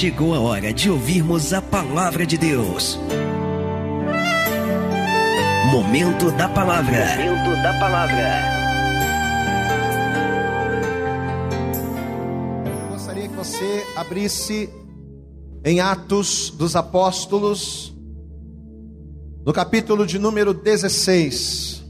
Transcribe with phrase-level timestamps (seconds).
[0.00, 2.98] chegou a hora de ouvirmos a palavra de Deus.
[5.70, 7.04] Momento da palavra.
[7.18, 8.42] Momento da palavra.
[12.64, 14.70] Eu gostaria que você abrisse
[15.66, 17.94] em Atos dos Apóstolos,
[19.44, 21.84] no capítulo de número 16.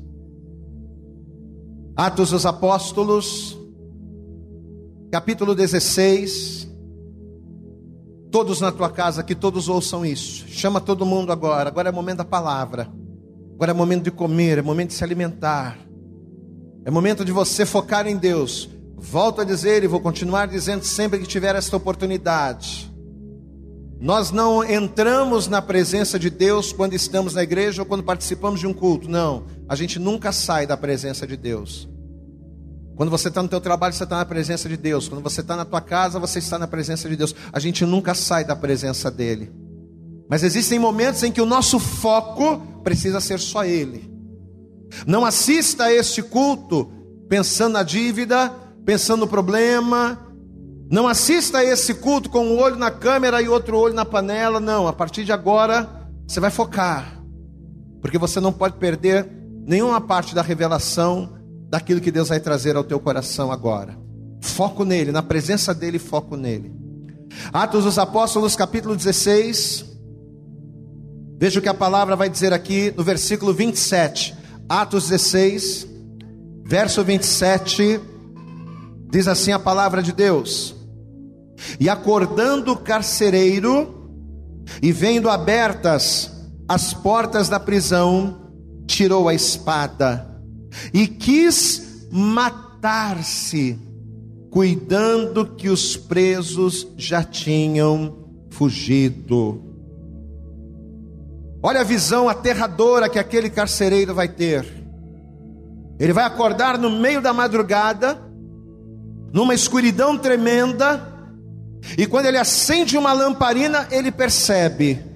[1.95, 3.56] Atos dos Apóstolos,
[5.12, 6.70] capítulo 16.
[8.30, 10.46] Todos na tua casa, que todos ouçam isso.
[10.48, 11.68] Chama todo mundo agora.
[11.68, 12.88] Agora é momento da palavra.
[13.54, 15.79] Agora é momento de comer, é momento de se alimentar.
[16.85, 18.71] É momento de você focar em Deus.
[18.96, 22.90] Volto a dizer e vou continuar dizendo sempre que tiver esta oportunidade.
[24.00, 28.66] Nós não entramos na presença de Deus quando estamos na igreja ou quando participamos de
[28.66, 29.10] um culto.
[29.10, 31.86] Não, a gente nunca sai da presença de Deus.
[33.00, 35.08] Quando você está no teu trabalho, você está na presença de Deus.
[35.08, 37.34] Quando você está na tua casa, você está na presença de Deus.
[37.50, 39.50] A gente nunca sai da presença dEle.
[40.28, 44.12] Mas existem momentos em que o nosso foco precisa ser só Ele.
[45.06, 46.92] Não assista a este culto
[47.27, 48.52] pensando na dívida,
[48.84, 50.20] pensando no problema.
[50.91, 54.61] Não assista a esse culto com um olho na câmera e outro olho na panela.
[54.61, 55.89] Não, a partir de agora
[56.28, 57.19] você vai focar.
[58.02, 59.27] Porque você não pode perder
[59.67, 61.39] nenhuma parte da revelação
[61.70, 63.96] daquilo que Deus vai trazer ao teu coração agora.
[64.40, 66.74] Foco nele, na presença dele, foco nele.
[67.52, 69.84] Atos dos Apóstolos, capítulo 16.
[71.38, 74.36] Veja o que a palavra vai dizer aqui no versículo 27.
[74.68, 75.86] Atos 16,
[76.64, 78.00] verso 27.
[79.08, 80.74] Diz assim a palavra de Deus:
[81.78, 84.10] E acordando o carcereiro,
[84.82, 86.32] e vendo abertas
[86.68, 88.52] as portas da prisão,
[88.86, 90.30] tirou a espada
[90.92, 93.78] e quis matar-se,
[94.50, 98.16] cuidando que os presos já tinham
[98.50, 99.62] fugido.
[101.62, 104.67] Olha a visão aterradora que aquele carcereiro vai ter.
[105.98, 108.18] Ele vai acordar no meio da madrugada,
[109.33, 111.06] numa escuridão tremenda,
[111.96, 115.09] e quando ele acende uma lamparina, ele percebe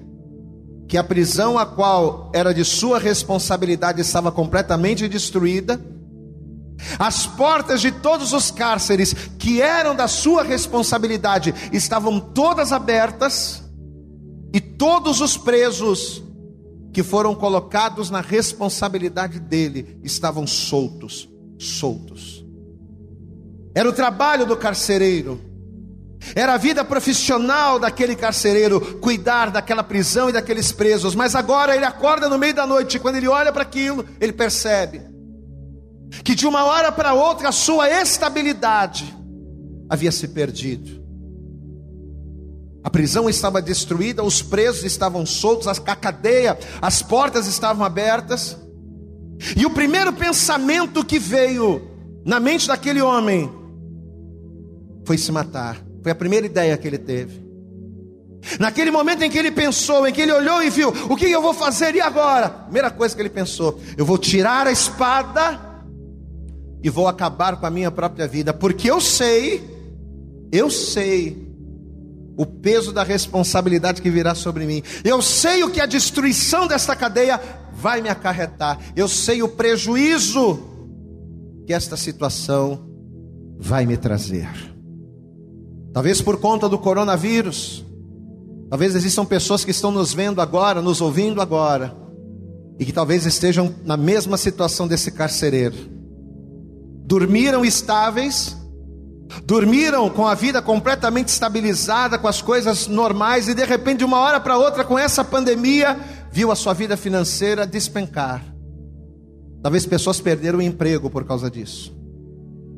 [0.89, 5.81] que a prisão a qual era de sua responsabilidade estava completamente destruída,
[6.99, 13.65] as portas de todos os cárceres que eram da sua responsabilidade estavam todas abertas,
[14.55, 16.23] e todos os presos
[16.93, 21.29] que foram colocados na responsabilidade dele estavam soltos,
[21.59, 22.47] soltos.
[23.75, 25.41] Era o trabalho do carcereiro
[26.35, 31.15] era a vida profissional daquele carcereiro, cuidar daquela prisão e daqueles presos.
[31.15, 34.33] Mas agora ele acorda no meio da noite, e quando ele olha para aquilo, ele
[34.33, 35.03] percebe
[36.23, 39.15] que de uma hora para outra a sua estabilidade
[39.89, 41.03] havia se perdido.
[42.83, 48.59] A prisão estava destruída, os presos estavam soltos, a cadeia, as portas estavam abertas.
[49.57, 51.91] E o primeiro pensamento que veio
[52.25, 53.51] na mente daquele homem
[55.07, 55.84] foi se matar.
[56.05, 57.43] Foi a primeira ideia que ele teve.
[58.61, 61.41] Naquele momento em que ele pensou, em que ele olhou e viu, o que eu
[61.41, 62.51] vou fazer e agora?
[62.51, 65.59] Primeira coisa que ele pensou, eu vou tirar a espada
[66.83, 69.65] e vou acabar com a minha própria vida, porque eu sei,
[70.53, 71.43] eu sei
[72.37, 74.83] o peso da responsabilidade que virá sobre mim.
[75.03, 77.41] Eu sei o que a destruição desta cadeia
[77.73, 78.79] vai me acarretar.
[78.95, 80.61] Eu sei o prejuízo
[81.67, 82.87] que esta situação
[83.59, 84.74] vai me trazer.
[85.95, 87.85] Talvez por conta do coronavírus.
[88.69, 91.97] Talvez existam pessoas que estão nos vendo agora, nos ouvindo agora,
[92.81, 95.77] e que talvez estejam na mesma situação desse carcereiro.
[97.07, 98.57] Dormiram estáveis,
[99.45, 104.19] dormiram com a vida completamente estabilizada, com as coisas normais, e de repente, de uma
[104.19, 105.97] hora para outra, com essa pandemia,
[106.33, 108.45] viu a sua vida financeira despencar.
[109.63, 112.04] Talvez pessoas perderam o emprego por causa disso.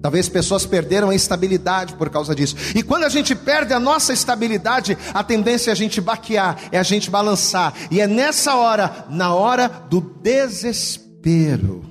[0.02, 2.54] Talvez pessoas perderam a estabilidade por causa disso.
[2.74, 6.78] E quando a gente perde a nossa estabilidade, a tendência é a gente baquear, é
[6.78, 7.74] a gente balançar.
[7.90, 11.84] E é nessa hora, na hora do desespero,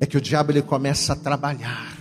[0.00, 1.96] é que o diabo ele começa a trabalhar.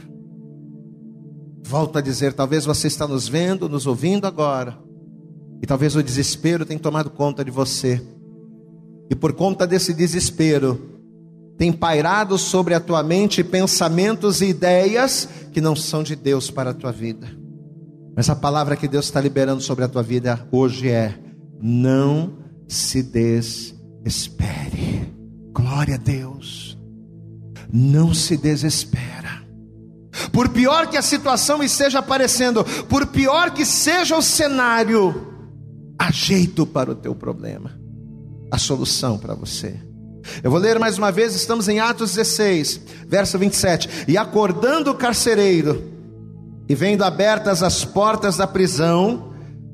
[1.63, 4.77] Volto a dizer, talvez você está nos vendo, nos ouvindo agora,
[5.61, 8.01] e talvez o desespero tenha tomado conta de você.
[9.09, 10.90] E por conta desse desespero,
[11.61, 16.71] tem pairado sobre a tua mente pensamentos e ideias que não são de Deus para
[16.71, 17.27] a tua vida.
[18.15, 21.13] Mas a palavra que Deus está liberando sobre a tua vida hoje é:
[21.61, 22.35] não
[22.67, 23.53] se desespere.
[25.53, 26.75] Glória a Deus.
[27.71, 29.45] Não se desespera.
[30.33, 35.27] Por pior que a situação esteja aparecendo, por pior que seja o cenário,
[35.99, 37.79] há jeito para o teu problema,
[38.49, 39.90] a solução para você.
[40.43, 44.05] Eu vou ler mais uma vez, estamos em Atos 16, verso 27.
[44.07, 45.91] E acordando o carcereiro,
[46.67, 49.33] e vendo abertas as portas da prisão,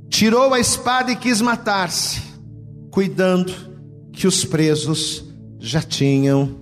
[0.09, 2.21] tirou a espada e quis matar-se,
[2.91, 3.53] cuidando
[4.11, 5.23] que os presos
[5.59, 6.55] já tinham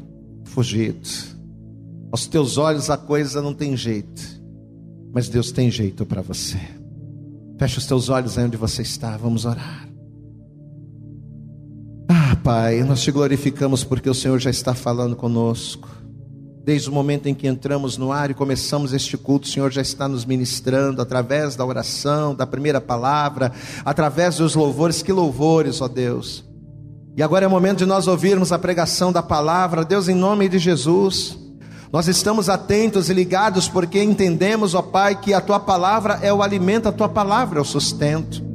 [0.44, 1.08] fugido.
[2.12, 4.22] Aos teus olhos a coisa não tem jeito,
[5.14, 6.60] mas Deus tem jeito para você.
[7.58, 9.88] Feche os teus olhos aí onde você está, vamos orar.
[12.46, 15.90] Pai, nós te glorificamos porque o Senhor já está falando conosco.
[16.64, 19.82] Desde o momento em que entramos no ar e começamos este culto, o Senhor já
[19.82, 23.52] está nos ministrando através da oração, da primeira palavra,
[23.84, 25.02] através dos louvores.
[25.02, 26.46] Que louvores, ó Deus!
[27.18, 30.48] E agora é o momento de nós ouvirmos a pregação da palavra, Deus, em nome
[30.48, 31.40] de Jesus.
[31.92, 36.44] Nós estamos atentos e ligados porque entendemos, ó Pai, que a tua palavra é o
[36.44, 38.55] alimento, a tua palavra é o sustento.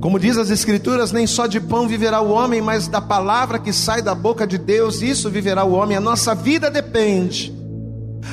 [0.00, 3.72] Como diz as Escrituras, nem só de pão viverá o homem, mas da palavra que
[3.72, 5.96] sai da boca de Deus, isso viverá o homem.
[5.96, 7.54] A nossa vida depende,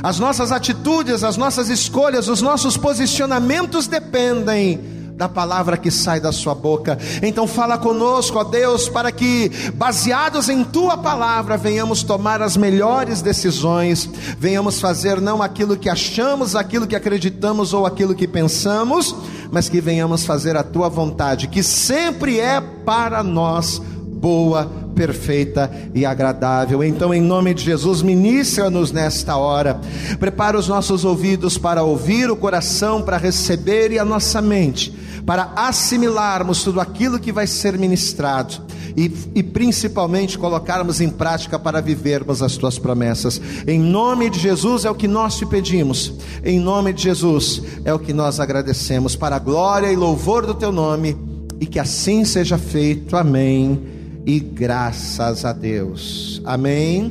[0.02, 6.32] as nossas atitudes, as nossas escolhas, os nossos posicionamentos dependem da palavra que sai da
[6.32, 6.96] sua boca.
[7.24, 13.20] Então fala conosco, ó Deus, para que baseados em tua palavra venhamos tomar as melhores
[13.20, 19.16] decisões, venhamos fazer não aquilo que achamos, aquilo que acreditamos ou aquilo que pensamos,
[19.52, 26.06] mas que venhamos fazer a tua vontade, que sempre é para nós boa, perfeita e
[26.06, 26.84] agradável.
[26.84, 29.80] Então, em nome de Jesus, ministra-nos nesta hora.
[30.20, 35.52] Prepara os nossos ouvidos para ouvir, o coração para receber e a nossa mente para
[35.58, 38.66] assimilarmos tudo aquilo que vai ser ministrado
[38.96, 43.40] e, e, principalmente colocarmos em prática para vivermos as tuas promessas.
[43.68, 46.14] Em nome de Jesus é o que nós te pedimos,
[46.46, 50.54] em nome de Jesus é o que nós agradecemos, para a glória e louvor do
[50.54, 51.18] teu nome,
[51.60, 53.18] e que assim seja feito.
[53.18, 53.97] Amém.
[54.28, 56.42] E graças a Deus.
[56.44, 57.10] Amém.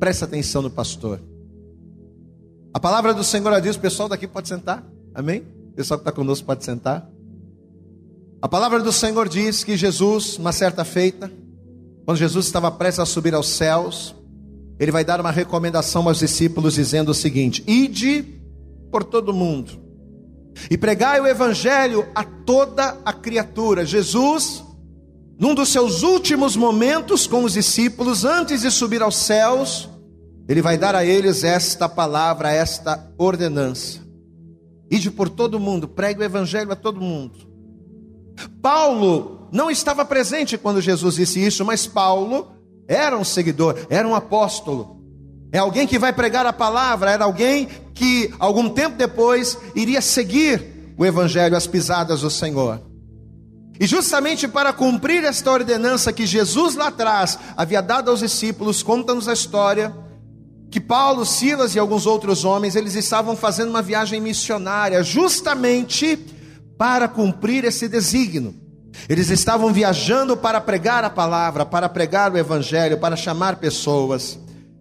[0.00, 1.20] Presta atenção no pastor.
[2.72, 4.82] A palavra do Senhor diz: o pessoal daqui pode sentar.
[5.14, 5.44] Amém?
[5.76, 7.06] pessoal que está conosco pode sentar.
[8.40, 11.30] A palavra do Senhor diz que Jesus, uma certa feita,
[12.06, 14.14] quando Jesus estava prestes a subir aos céus,
[14.80, 18.22] ele vai dar uma recomendação aos discípulos dizendo o seguinte: Ide
[18.90, 19.72] por todo mundo
[20.70, 23.84] e pregai o evangelho a toda a criatura.
[23.84, 24.64] Jesus,
[25.38, 29.88] num dos seus últimos momentos com os discípulos, antes de subir aos céus,
[30.48, 34.00] ele vai dar a eles esta palavra, esta ordenança.
[34.90, 37.34] Ide por todo mundo, pregue o evangelho a todo mundo.
[38.62, 42.48] Paulo não estava presente quando Jesus disse isso, mas Paulo
[42.88, 44.96] era um seguidor, era um apóstolo.
[45.52, 50.94] É alguém que vai pregar a palavra, era alguém que algum tempo depois iria seguir
[50.96, 52.80] o evangelho às pisadas do Senhor.
[53.78, 59.28] E justamente para cumprir esta ordenança que Jesus lá atrás havia dado aos discípulos, conta-nos
[59.28, 59.94] a história
[60.70, 66.18] que Paulo, Silas e alguns outros homens, eles estavam fazendo uma viagem missionária, justamente
[66.76, 68.54] para cumprir esse desígnio.
[69.08, 74.38] Eles estavam viajando para pregar a palavra, para pregar o evangelho, para chamar pessoas.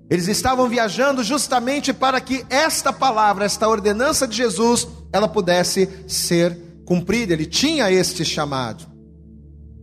[0.09, 6.57] Eles estavam viajando justamente para que esta palavra, esta ordenança de Jesus, ela pudesse ser
[6.85, 7.33] cumprida.
[7.33, 8.85] Ele tinha este chamado.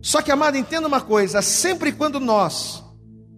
[0.01, 2.83] Só que, amado, entenda uma coisa: sempre quando nós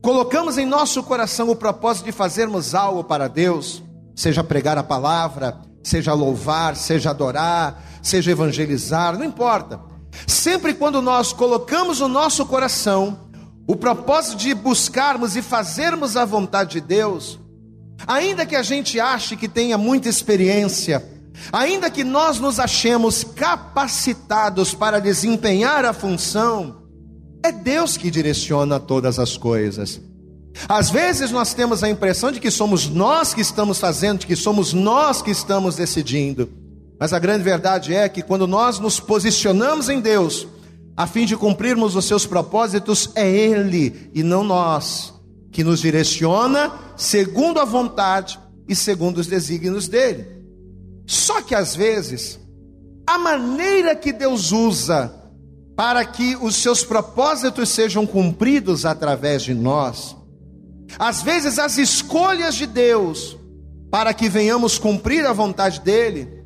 [0.02, 3.84] colocamos em nosso coração o propósito de fazermos algo para Deus,
[4.16, 9.80] seja pregar a palavra, seja louvar, seja adorar, seja evangelizar, não importa.
[10.28, 13.20] Sempre quando nós colocamos no nosso coração
[13.68, 17.40] o propósito de buscarmos e fazermos a vontade de Deus,
[18.08, 21.04] ainda que a gente ache que tenha muita experiência,
[21.52, 26.84] ainda que nós nos achemos capacitados para desempenhar a função,
[27.44, 30.02] é Deus que direciona todas as coisas.
[30.68, 34.36] Às vezes nós temos a impressão de que somos nós que estamos fazendo, de que
[34.36, 36.50] somos nós que estamos decidindo.
[37.00, 40.48] Mas a grande verdade é que quando nós nos posicionamos em Deus,
[40.96, 45.14] a fim de cumprirmos os seus propósitos, é Ele e não nós
[45.52, 50.35] que nos direciona segundo a vontade e segundo os desígnios dele.
[51.06, 52.40] Só que às vezes,
[53.08, 55.14] a maneira que Deus usa
[55.76, 60.16] para que os seus propósitos sejam cumpridos através de nós.
[60.98, 63.38] Às vezes, as escolhas de Deus
[63.92, 66.44] para que venhamos cumprir a vontade dEle,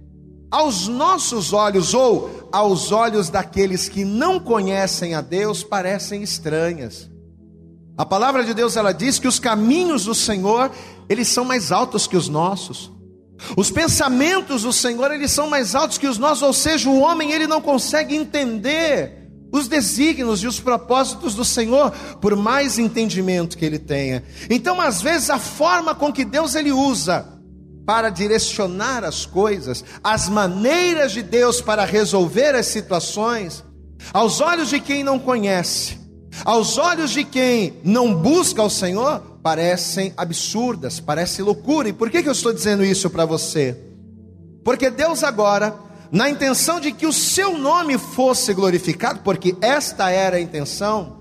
[0.51, 7.09] aos nossos olhos ou aos olhos daqueles que não conhecem a Deus, parecem estranhas.
[7.97, 10.71] A palavra de Deus ela diz que os caminhos do Senhor,
[11.07, 12.91] eles são mais altos que os nossos.
[13.55, 17.31] Os pensamentos do Senhor, eles são mais altos que os nossos, ou seja, o homem
[17.31, 19.19] ele não consegue entender
[19.51, 21.91] os desígnios e os propósitos do Senhor,
[22.22, 24.24] por mais entendimento que ele tenha.
[24.50, 27.25] Então, às vezes, a forma com que Deus ele usa
[27.86, 33.63] para direcionar as coisas, as maneiras de Deus para resolver as situações,
[34.13, 35.98] aos olhos de quem não conhece,
[36.46, 41.89] aos olhos de quem não busca o Senhor, parecem absurdas, parece loucura.
[41.89, 43.77] E por que, que eu estou dizendo isso para você?
[44.63, 45.75] Porque Deus agora,
[46.12, 51.19] na intenção de que o seu nome fosse glorificado, porque esta era a intenção,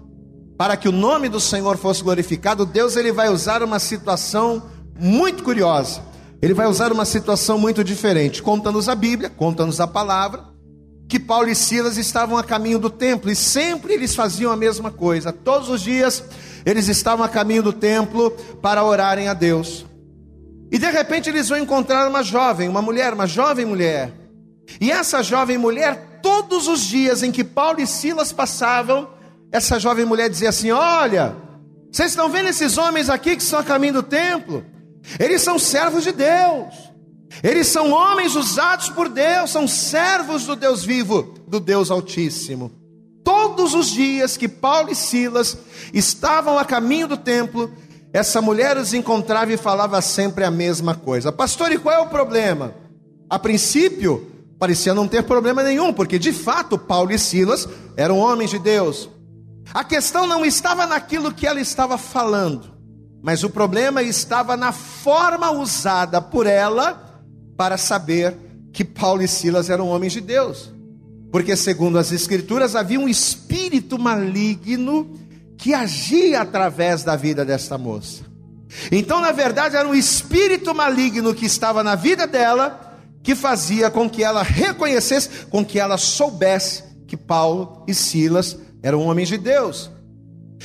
[0.57, 4.65] para que o nome do Senhor fosse glorificado, Deus ele vai usar uma situação
[4.99, 6.03] muito curiosa.
[6.43, 8.43] Ele vai usar uma situação muito diferente.
[8.43, 10.45] Conta-nos a Bíblia, conta-nos a palavra,
[11.09, 14.91] que Paulo e Silas estavam a caminho do templo e sempre eles faziam a mesma
[14.91, 15.33] coisa.
[15.33, 16.23] Todos os dias
[16.67, 19.87] eles estavam a caminho do templo para orarem a Deus.
[20.71, 24.13] E de repente eles vão encontrar uma jovem, uma mulher, uma jovem mulher.
[24.79, 29.09] E essa jovem mulher, todos os dias em que Paulo e Silas passavam,
[29.51, 31.35] essa jovem mulher dizia assim: Olha,
[31.91, 34.63] vocês estão vendo esses homens aqui que estão a caminho do templo?
[35.19, 36.88] Eles são servos de Deus.
[37.43, 42.73] Eles são homens usados por Deus, são servos do Deus vivo, do Deus Altíssimo.
[43.25, 45.57] Todos os dias que Paulo e Silas
[45.93, 47.71] estavam a caminho do templo,
[48.13, 51.31] essa mulher os encontrava e falava sempre a mesma coisa.
[51.31, 52.75] Pastor, e qual é o problema?
[53.29, 54.27] A princípio,
[54.59, 59.09] parecia não ter problema nenhum, porque de fato Paulo e Silas eram homens de Deus.
[59.73, 62.73] A questão não estava naquilo que ela estava falando,
[63.23, 67.08] mas o problema estava na forma usada por ela
[67.59, 68.37] para saber
[68.73, 70.73] que Paulo e Silas eram homens de Deus.
[71.33, 75.19] Porque, segundo as Escrituras, havia um espírito maligno
[75.57, 78.23] que agia através da vida desta moça.
[78.93, 84.09] Então, na verdade, era um espírito maligno que estava na vida dela, que fazia com
[84.09, 89.91] que ela reconhecesse, com que ela soubesse que Paulo e Silas eram homens de Deus.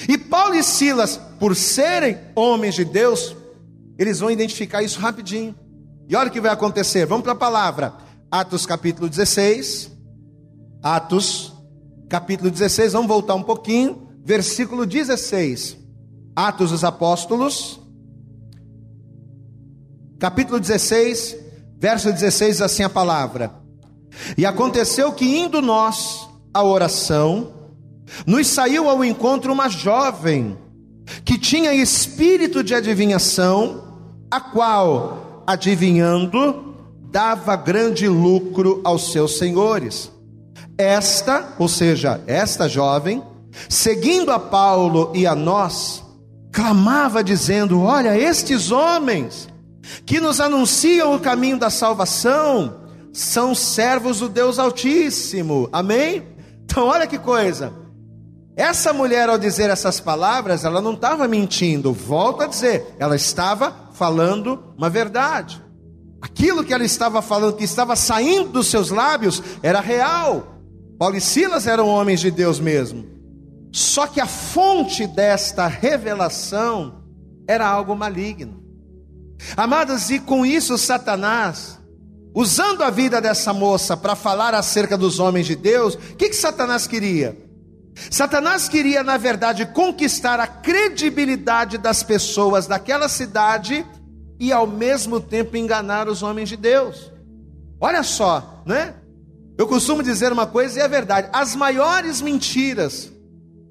[0.08, 3.36] E Paulo e Silas, por serem homens de Deus,
[3.98, 5.56] eles vão identificar isso rapidinho.
[6.08, 7.06] E olha o que vai acontecer.
[7.06, 7.94] Vamos para a palavra.
[8.30, 9.92] Atos capítulo 16.
[10.82, 11.54] Atos
[12.10, 12.94] capítulo 16.
[12.94, 14.08] Vamos voltar um pouquinho.
[14.24, 15.78] Versículo 16.
[16.36, 17.80] Atos dos Apóstolos.
[20.24, 21.36] Capítulo 16,
[21.78, 23.52] verso 16, assim a palavra.
[24.38, 27.54] E aconteceu que indo nós à oração,
[28.26, 30.58] nos saiu ao encontro uma jovem
[31.26, 33.84] que tinha espírito de adivinhação,
[34.32, 36.76] a qual adivinhando,
[37.12, 40.12] dava grande lucro aos seus senhores.
[40.78, 43.22] Esta, ou seja, esta jovem,
[43.70, 46.04] seguindo a Paulo e a nós,
[46.52, 49.48] clamava dizendo: Olha, estes homens
[50.06, 52.82] que nos anunciam o caminho da salvação
[53.12, 55.70] são servos do Deus Altíssimo.
[55.72, 56.24] Amém?
[56.64, 57.83] Então, olha que coisa.
[58.56, 63.74] Essa mulher, ao dizer essas palavras, ela não estava mentindo, volto a dizer, ela estava
[63.94, 65.62] falando uma verdade.
[66.22, 70.62] Aquilo que ela estava falando, que estava saindo dos seus lábios, era real.
[70.98, 73.06] Paulo e Silas eram homens de Deus mesmo.
[73.72, 77.04] Só que a fonte desta revelação
[77.48, 78.64] era algo maligno.
[79.58, 81.80] Amados, e com isso Satanás,
[82.36, 86.36] usando a vida dessa moça para falar acerca dos homens de Deus, o que, que
[86.36, 87.43] Satanás queria?
[88.10, 93.86] Satanás queria, na verdade, conquistar a credibilidade das pessoas daquela cidade
[94.40, 97.12] e, ao mesmo tempo, enganar os homens de Deus.
[97.80, 98.96] Olha só, né?
[99.58, 103.12] Eu costumo dizer uma coisa e é verdade: as maiores mentiras,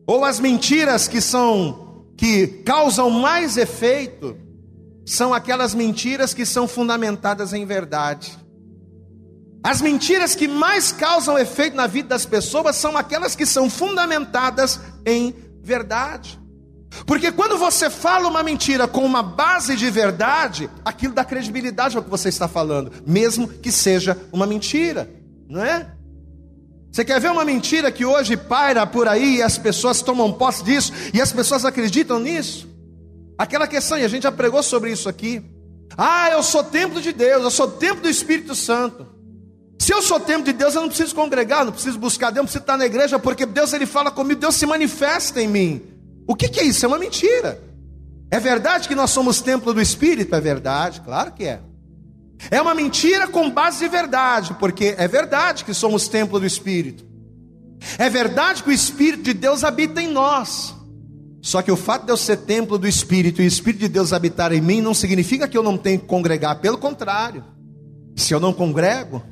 [0.06, 4.36] ou as mentiras que são, que causam mais efeito,
[5.04, 8.38] são aquelas mentiras que são fundamentadas em verdade.
[9.62, 14.80] As mentiras que mais causam efeito na vida das pessoas são aquelas que são fundamentadas
[15.06, 16.40] em verdade.
[17.06, 22.02] Porque quando você fala uma mentira com uma base de verdade, aquilo dá credibilidade ao
[22.02, 25.08] que você está falando, mesmo que seja uma mentira,
[25.48, 25.90] não é?
[26.90, 30.62] Você quer ver uma mentira que hoje paira por aí e as pessoas tomam posse
[30.62, 32.68] disso e as pessoas acreditam nisso?
[33.38, 35.42] Aquela questão, e a gente já pregou sobre isso aqui.
[35.96, 39.06] Ah, eu sou templo de Deus, eu sou templo do Espírito Santo.
[39.82, 42.44] Se eu sou templo de Deus, eu não preciso congregar, não preciso buscar Deus, não
[42.44, 45.82] preciso estar na igreja, porque Deus ele fala comigo, Deus se manifesta em mim.
[46.24, 46.84] O que, que é isso?
[46.84, 47.60] É uma mentira.
[48.30, 50.36] É verdade que nós somos templo do Espírito?
[50.36, 51.58] É verdade, claro que é.
[52.48, 57.04] É uma mentira com base de verdade, porque é verdade que somos templo do Espírito.
[57.98, 60.76] É verdade que o Espírito de Deus habita em nós.
[61.40, 64.12] Só que o fato de eu ser templo do Espírito e o Espírito de Deus
[64.12, 67.42] habitar em mim não significa que eu não tenho que congregar, pelo contrário.
[68.14, 69.31] se eu não congrego,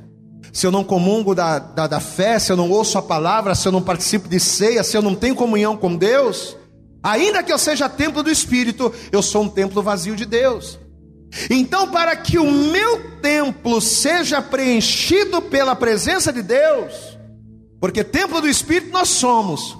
[0.53, 3.67] se eu não comungo da, da, da, fé, se eu não ouço a palavra, se
[3.67, 6.57] eu não participo de ceia, se eu não tenho comunhão com Deus,
[7.01, 10.79] ainda que eu seja templo do Espírito, eu sou um templo vazio de Deus.
[11.49, 17.17] Então, para que o meu templo seja preenchido pela presença de Deus,
[17.79, 19.77] porque templo do Espírito nós somos,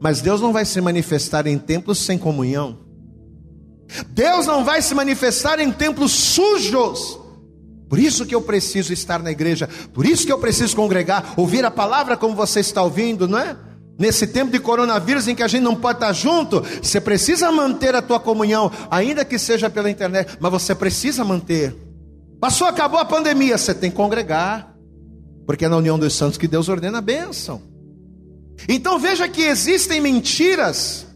[0.00, 2.78] mas Deus não vai se manifestar em templos sem comunhão.
[4.10, 7.18] Deus não vai se manifestar em templos sujos.
[7.88, 11.64] Por isso que eu preciso estar na igreja, por isso que eu preciso congregar, ouvir
[11.64, 13.56] a palavra como você está ouvindo, não é?
[13.98, 17.96] Nesse tempo de coronavírus em que a gente não pode estar junto, você precisa manter
[17.96, 21.74] a tua comunhão, ainda que seja pela internet, mas você precisa manter.
[22.40, 24.72] Passou, acabou a pandemia, você tem que congregar,
[25.46, 27.60] porque é na união dos santos que Deus ordena a bênção.
[28.68, 31.06] Então veja que existem mentiras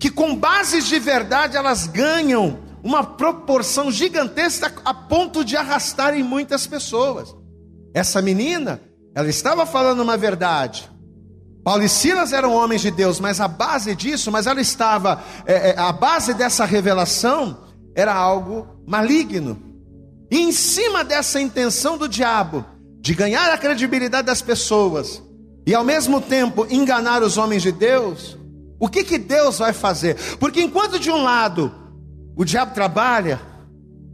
[0.00, 6.66] que com bases de verdade elas ganham uma proporção gigantesca a ponto de arrastarem muitas
[6.66, 7.36] pessoas.
[7.92, 8.80] Essa menina,
[9.14, 10.90] ela estava falando uma verdade.
[11.62, 15.72] Paulo e Silas eram homens de Deus, mas a base disso, mas ela estava, é,
[15.72, 17.58] é, a base dessa revelação
[17.94, 19.60] era algo maligno.
[20.30, 22.64] E em cima dessa intenção do diabo
[23.02, 25.22] de ganhar a credibilidade das pessoas
[25.66, 28.38] e ao mesmo tempo enganar os homens de Deus,
[28.80, 30.16] o que, que Deus vai fazer?
[30.38, 31.87] Porque enquanto de um lado
[32.38, 33.40] o diabo trabalha,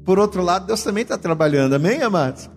[0.03, 2.49] por outro lado Deus também está trabalhando, amém, amados?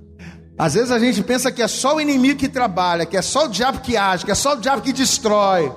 [0.57, 3.45] Às vezes a gente pensa que é só o inimigo que trabalha, que é só
[3.45, 5.69] o diabo que age, que é só o diabo que destrói.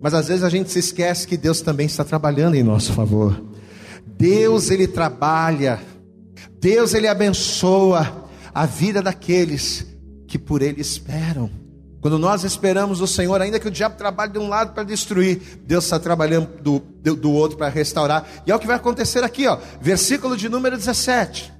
[0.00, 3.38] Mas às vezes a gente se esquece que Deus também está trabalhando em nosso favor.
[4.06, 5.78] Deus ele trabalha,
[6.58, 8.24] Deus ele abençoa
[8.54, 9.86] a vida daqueles
[10.26, 11.50] que por ele esperam.
[12.00, 15.60] Quando nós esperamos o Senhor, ainda que o diabo trabalhe de um lado para destruir,
[15.66, 18.26] Deus está trabalhando do, do, do outro para restaurar.
[18.46, 21.52] E é o que vai acontecer aqui, ó, versículo de número 17.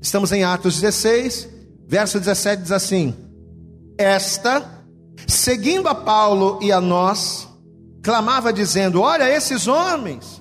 [0.00, 1.48] Estamos em Atos 16,
[1.88, 3.14] verso 17 diz assim:
[3.98, 4.64] Esta,
[5.26, 7.48] seguindo a Paulo e a nós,
[8.00, 10.40] clamava dizendo: Olha, esses homens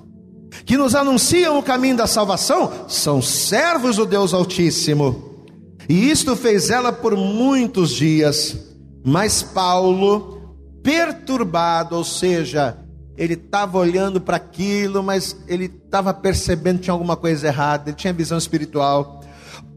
[0.63, 5.48] que nos anunciam o caminho da salvação são servos do Deus Altíssimo.
[5.89, 8.72] E isto fez ela por muitos dias.
[9.04, 12.78] Mas Paulo, perturbado, ou seja,
[13.18, 17.98] ele estava olhando para aquilo, mas ele estava percebendo que tinha alguma coisa errada, ele
[17.98, 19.22] tinha visão espiritual.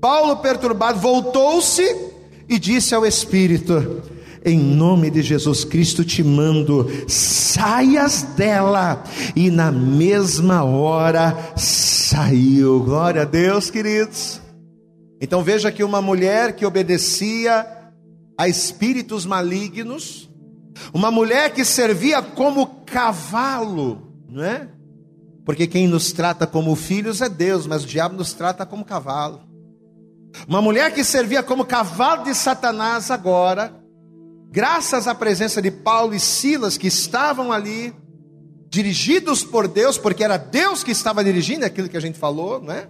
[0.00, 1.82] Paulo, perturbado, voltou-se
[2.48, 4.02] e disse ao Espírito:
[4.44, 9.02] Em nome de Jesus Cristo te mando, saias dela.
[9.34, 12.80] E na mesma hora saiu.
[12.80, 14.40] Glória a Deus, queridos.
[15.20, 17.66] Então veja que uma mulher que obedecia
[18.38, 20.30] a espíritos malignos,
[20.92, 24.68] uma mulher que servia como cavalo, não é?
[25.44, 29.40] Porque quem nos trata como filhos é Deus, mas o diabo nos trata como cavalo.
[30.46, 33.74] Uma mulher que servia como cavalo de Satanás agora,
[34.50, 37.94] graças à presença de Paulo e Silas que estavam ali,
[38.68, 42.72] dirigidos por Deus, porque era Deus que estava dirigindo aquilo que a gente falou, não
[42.72, 42.88] é?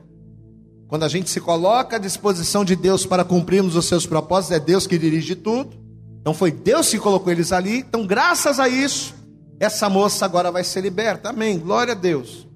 [0.88, 4.60] Quando a gente se coloca à disposição de Deus para cumprirmos os seus propósitos, é
[4.60, 5.76] Deus que dirige tudo.
[6.20, 7.78] Então foi Deus que colocou eles ali.
[7.78, 9.14] Então, graças a isso,
[9.58, 11.30] essa moça agora vai ser liberta.
[11.30, 11.58] Amém.
[11.58, 12.46] Glória a Deus.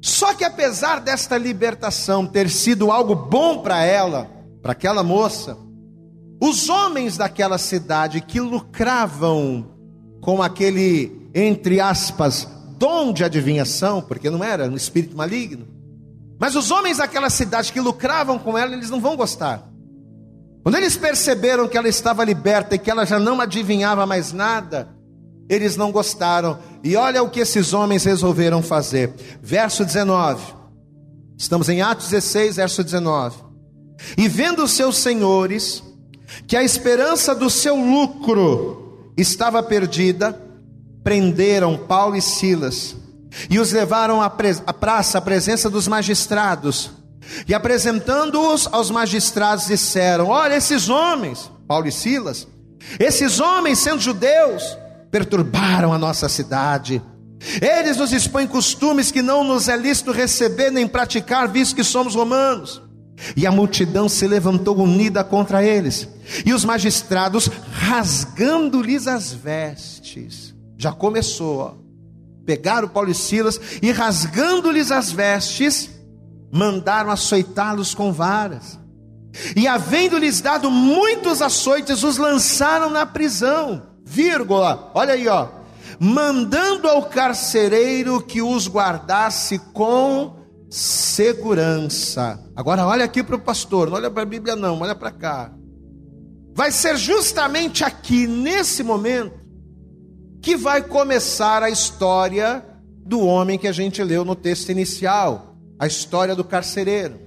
[0.00, 4.30] Só que apesar desta libertação ter sido algo bom para ela,
[4.62, 5.56] para aquela moça,
[6.40, 9.66] os homens daquela cidade que lucravam
[10.20, 15.66] com aquele, entre aspas, dom de adivinhação, porque não era um espírito maligno,
[16.44, 19.66] mas os homens daquela cidade que lucravam com ela, eles não vão gostar.
[20.62, 24.94] Quando eles perceberam que ela estava liberta e que ela já não adivinhava mais nada,
[25.48, 26.58] eles não gostaram.
[26.82, 29.14] E olha o que esses homens resolveram fazer.
[29.40, 30.54] Verso 19.
[31.38, 33.38] Estamos em Atos 16, verso 19.
[34.18, 35.82] E vendo seus senhores
[36.46, 40.38] que a esperança do seu lucro estava perdida,
[41.02, 42.96] prenderam Paulo e Silas
[43.50, 46.90] e os levaram à, praça, à presença dos magistrados.
[47.48, 52.46] E apresentando-os aos magistrados, disseram: Olha, esses homens, Paulo e Silas,
[52.98, 54.76] esses homens, sendo judeus,
[55.10, 57.02] perturbaram a nossa cidade.
[57.60, 62.14] Eles nos expõem costumes que não nos é lícito receber nem praticar, visto que somos
[62.14, 62.82] romanos.
[63.36, 66.08] E a multidão se levantou unida contra eles.
[66.44, 71.83] E os magistrados, rasgando-lhes as vestes, já começou, ó
[72.44, 75.90] pegaram Paulo e Silas e, rasgando-lhes as vestes,
[76.52, 78.78] mandaram açoitá-los com varas.
[79.56, 83.82] E, havendo-lhes dado muitos açoites, os lançaram na prisão.
[84.04, 85.48] Vírgula, olha aí, ó.
[85.98, 90.36] Mandando ao carcereiro que os guardasse com
[90.70, 92.40] segurança.
[92.54, 95.52] Agora olha aqui para o pastor, não olha para a Bíblia não, olha para cá.
[96.52, 99.43] Vai ser justamente aqui nesse momento
[100.44, 105.86] que vai começar a história do homem que a gente leu no texto inicial, a
[105.86, 107.18] história do carcereiro.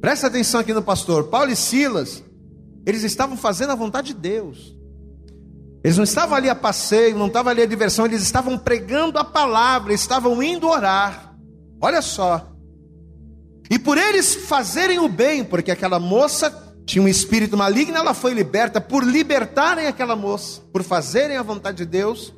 [0.00, 1.24] Presta atenção aqui no pastor.
[1.24, 2.24] Paulo e Silas,
[2.86, 4.74] eles estavam fazendo a vontade de Deus.
[5.84, 9.24] Eles não estavam ali a passeio, não estavam ali a diversão, eles estavam pregando a
[9.24, 11.36] palavra, estavam indo orar.
[11.82, 12.50] Olha só.
[13.70, 16.50] E por eles fazerem o bem, porque aquela moça
[16.92, 21.78] tinha um espírito maligno, ela foi liberta, por libertarem aquela moça, por fazerem a vontade
[21.78, 22.34] de Deus,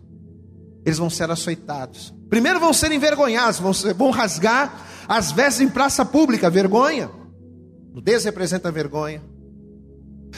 [0.87, 2.14] eles vão ser açoitados.
[2.31, 4.73] Primeiro vão ser envergonhados, vão, ser, vão rasgar
[5.09, 7.11] as vestes em praça pública, vergonha.
[7.93, 9.21] Nudez representa vergonha.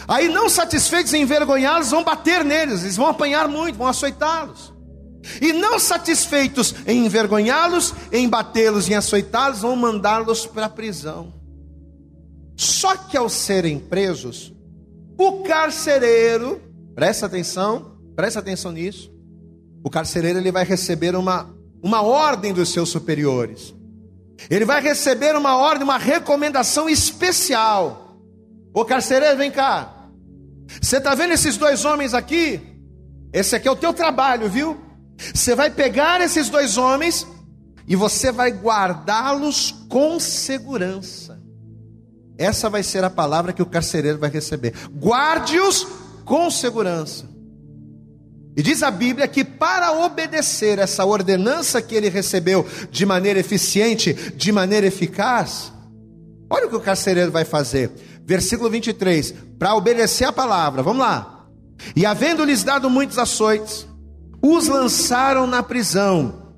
[0.09, 4.73] Aí, não satisfeitos em envergonhá-los, vão bater neles, eles vão apanhar muito, vão açoitá-los.
[5.43, 11.35] E não satisfeitos em envergonhá-los, em batê-los, em açoitá-los, vão mandá-los para a prisão.
[12.57, 14.53] Só que ao serem presos,
[15.19, 16.61] o carcereiro,
[16.95, 19.13] presta atenção, presta atenção nisso.
[19.85, 23.75] O carcereiro ele vai receber uma, uma ordem dos seus superiores.
[24.51, 28.19] Ele vai receber uma ordem, uma recomendação especial.
[28.75, 30.09] O carcereiro, vem cá.
[30.81, 32.61] Você está vendo esses dois homens aqui?
[33.33, 34.77] Esse aqui é o teu trabalho, viu?
[35.35, 37.27] Você vai pegar esses dois homens
[37.89, 41.26] e você vai guardá-los com segurança.
[42.39, 44.75] Essa vai ser a palavra que o carcereiro vai receber.
[44.95, 45.87] Guarde-os
[46.25, 47.25] com segurança.
[48.57, 54.15] E diz a Bíblia que para obedecer essa ordenança que ele recebeu de maneira eficiente,
[54.35, 55.73] de maneira eficaz,
[56.49, 57.91] olha o que o carcereiro vai fazer.
[58.25, 61.45] Versículo 23, para obedecer a palavra, vamos lá.
[61.95, 63.87] E havendo-lhes dado muitos açoites,
[64.43, 66.55] os lançaram na prisão,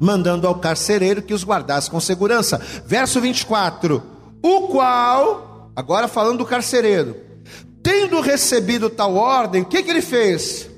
[0.00, 2.58] mandando ao carcereiro que os guardasse com segurança.
[2.86, 4.02] Verso 24:
[4.44, 7.16] O qual, agora falando do carcereiro,
[7.82, 10.68] tendo recebido tal ordem, o que, que ele fez?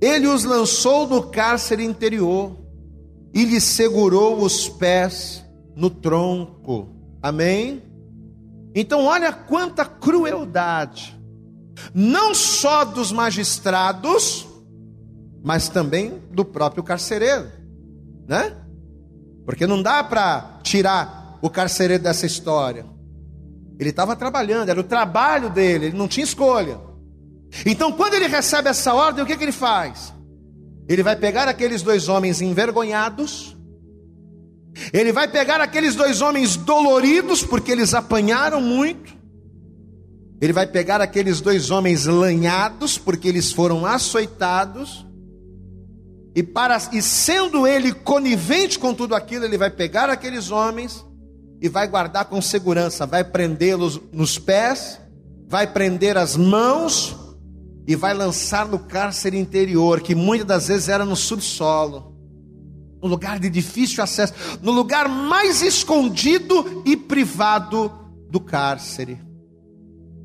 [0.00, 2.56] Ele os lançou no cárcere interior
[3.34, 6.94] e lhe segurou os pés no tronco.
[7.20, 7.82] Amém?
[8.72, 11.20] Então, olha quanta crueldade,
[11.92, 14.46] não só dos magistrados,
[15.42, 17.50] mas também do próprio carcereiro,
[18.28, 18.56] né?
[19.44, 22.86] Porque não dá para tirar o carcereiro dessa história.
[23.78, 26.80] Ele estava trabalhando, era o trabalho dele, ele não tinha escolha.
[27.66, 30.14] Então, quando ele recebe essa ordem, o que, que ele faz?
[30.88, 33.56] Ele vai pegar aqueles dois homens envergonhados,
[34.92, 39.12] ele vai pegar aqueles dois homens doloridos, porque eles apanharam muito,
[40.40, 45.04] ele vai pegar aqueles dois homens lanhados, porque eles foram açoitados,
[46.34, 51.04] e, para, e sendo ele conivente com tudo aquilo, ele vai pegar aqueles homens
[51.62, 55.00] e vai guardar com segurança, vai prendê-los nos pés,
[55.46, 57.16] vai prender as mãos
[57.86, 62.16] e vai lançar no cárcere interior, que muitas das vezes era no subsolo,
[63.00, 67.92] no lugar de difícil acesso, no lugar mais escondido e privado
[68.28, 69.20] do cárcere.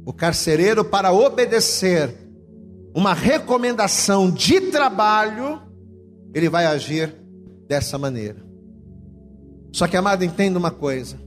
[0.07, 2.15] O carcereiro, para obedecer
[2.95, 5.61] uma recomendação de trabalho,
[6.33, 7.15] ele vai agir
[7.67, 8.43] dessa maneira.
[9.71, 11.26] Só que, amado, entenda uma coisa: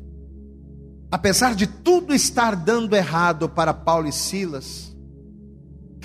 [1.10, 4.94] apesar de tudo estar dando errado para Paulo e Silas,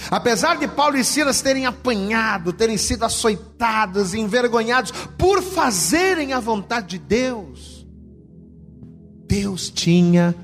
[0.10, 6.98] apesar de Paulo e Silas terem apanhado, terem sido açoitados, envergonhados por fazerem a vontade
[6.98, 7.88] de Deus,
[9.28, 10.36] Deus tinha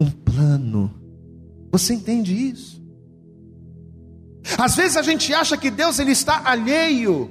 [0.00, 0.92] um plano.
[1.70, 2.76] Você entende isso?
[4.58, 7.30] Às vezes a gente acha que Deus ele está alheio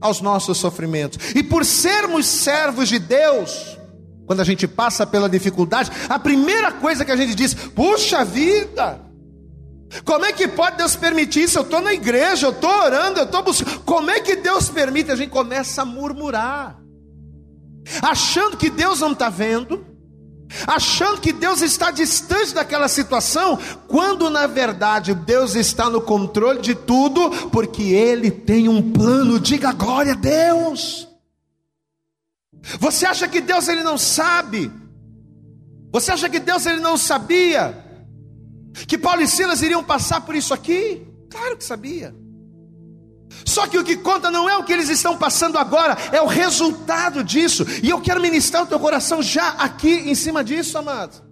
[0.00, 1.34] aos nossos sofrimentos.
[1.34, 3.73] E por sermos servos de Deus,
[4.26, 9.00] quando a gente passa pela dificuldade, a primeira coisa que a gente diz: puxa vida,
[10.04, 11.58] como é que pode Deus permitir isso?
[11.58, 13.80] Eu estou na igreja, eu estou orando, eu estou buscando.
[13.80, 15.10] Como é que Deus permite?
[15.12, 16.78] A gente começa a murmurar,
[18.02, 19.84] achando que Deus não está vendo,
[20.66, 26.74] achando que Deus está distante daquela situação, quando na verdade Deus está no controle de
[26.74, 29.38] tudo, porque Ele tem um plano.
[29.38, 31.13] Diga glória a Deus.
[32.80, 34.72] Você acha que Deus ele não sabe?
[35.92, 37.82] Você acha que Deus ele não sabia
[38.88, 41.06] que Paulo e Silas iriam passar por isso aqui?
[41.30, 42.14] Claro que sabia.
[43.44, 46.26] Só que o que conta não é o que eles estão passando agora, é o
[46.26, 47.64] resultado disso.
[47.82, 51.22] E eu quero ministrar o teu coração já aqui em cima disso, amado.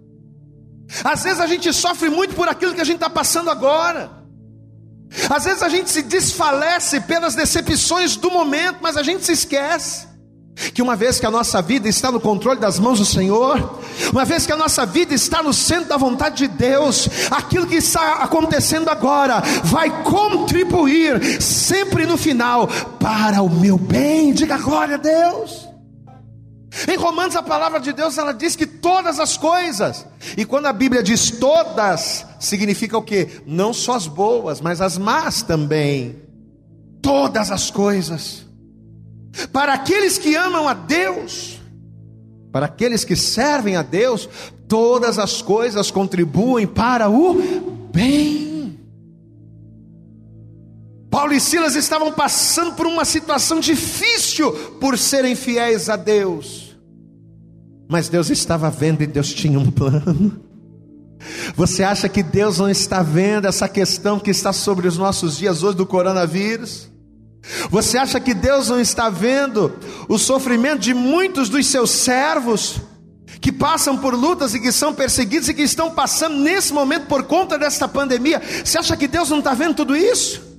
[1.03, 4.11] Às vezes a gente sofre muito por aquilo que a gente está passando agora.
[5.29, 10.12] Às vezes a gente se desfalece pelas decepções do momento, mas a gente se esquece
[10.73, 13.79] que uma vez que a nossa vida está no controle das mãos do Senhor,
[14.11, 17.75] uma vez que a nossa vida está no centro da vontade de Deus, aquilo que
[17.75, 22.67] está acontecendo agora vai contribuir sempre no final
[22.99, 24.33] para o meu bem.
[24.33, 25.67] Diga glória a Deus.
[26.87, 30.05] Em Romanos a palavra de Deus ela diz que todas as coisas.
[30.35, 33.41] E quando a Bíblia diz todas, significa o que?
[33.45, 36.21] Não só as boas, mas as más também.
[37.01, 38.42] Todas as coisas
[39.51, 41.59] para aqueles que amam a Deus,
[42.51, 44.29] para aqueles que servem a Deus,
[44.67, 47.33] todas as coisas contribuem para o
[47.91, 48.79] bem.
[51.09, 56.75] Paulo e Silas estavam passando por uma situação difícil por serem fiéis a Deus,
[57.87, 60.41] mas Deus estava vendo e Deus tinha um plano.
[61.55, 65.63] Você acha que Deus não está vendo essa questão que está sobre os nossos dias
[65.63, 66.89] hoje do coronavírus?
[67.69, 69.73] Você acha que Deus não está vendo
[70.07, 72.77] o sofrimento de muitos dos seus servos
[73.41, 77.23] que passam por lutas e que são perseguidos e que estão passando nesse momento por
[77.23, 78.41] conta desta pandemia?
[78.63, 80.52] Você acha que Deus não está vendo tudo isso?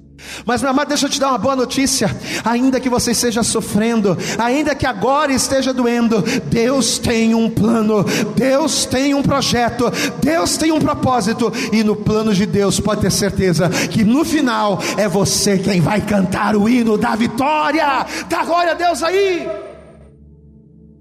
[0.45, 2.15] Mas, meu amado, deixa eu te dar uma boa notícia.
[2.45, 8.05] Ainda que você esteja sofrendo, ainda que agora esteja doendo, Deus tem um plano,
[8.37, 9.91] Deus tem um projeto,
[10.23, 14.81] Deus tem um propósito, e no plano de Deus, pode ter certeza que no final
[14.97, 18.07] é você quem vai cantar o hino da vitória.
[18.29, 19.49] Dá glória a Deus aí,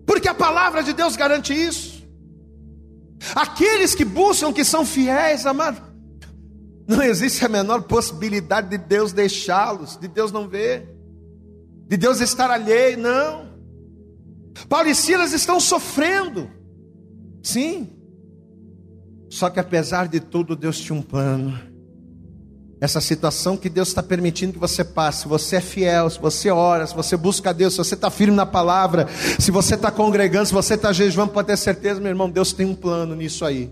[0.06, 2.04] porque a palavra de Deus garante isso.
[3.36, 5.93] Aqueles que buscam, que são fiéis, amado
[6.88, 10.90] não existe a menor possibilidade de Deus deixá-los, de Deus não ver,
[11.88, 13.54] de Deus estar alheio, não.
[14.68, 16.50] Paulo e Silas estão sofrendo,
[17.42, 17.90] sim,
[19.34, 21.60] só que apesar de tudo, Deus tinha um plano.
[22.80, 26.52] Essa situação que Deus está permitindo que você passe, se você é fiel, se você
[26.52, 29.08] ora, se você busca a Deus, se você está firme na palavra,
[29.40, 32.68] se você está congregando, se você está jejuando, pode ter certeza, meu irmão, Deus tem
[32.68, 33.72] um plano nisso aí.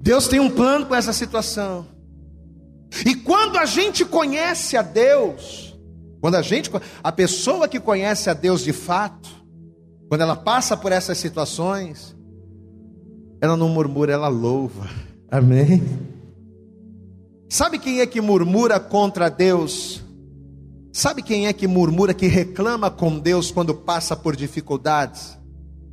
[0.00, 1.86] Deus tem um plano com essa situação.
[3.04, 5.76] E quando a gente conhece a Deus,
[6.20, 6.70] quando a gente,
[7.02, 9.28] a pessoa que conhece a Deus de fato,
[10.08, 12.16] quando ela passa por essas situações,
[13.40, 14.88] ela não murmura, ela louva.
[15.30, 15.82] Amém?
[17.48, 20.02] Sabe quem é que murmura contra Deus?
[20.92, 25.38] Sabe quem é que murmura, que reclama com Deus quando passa por dificuldades?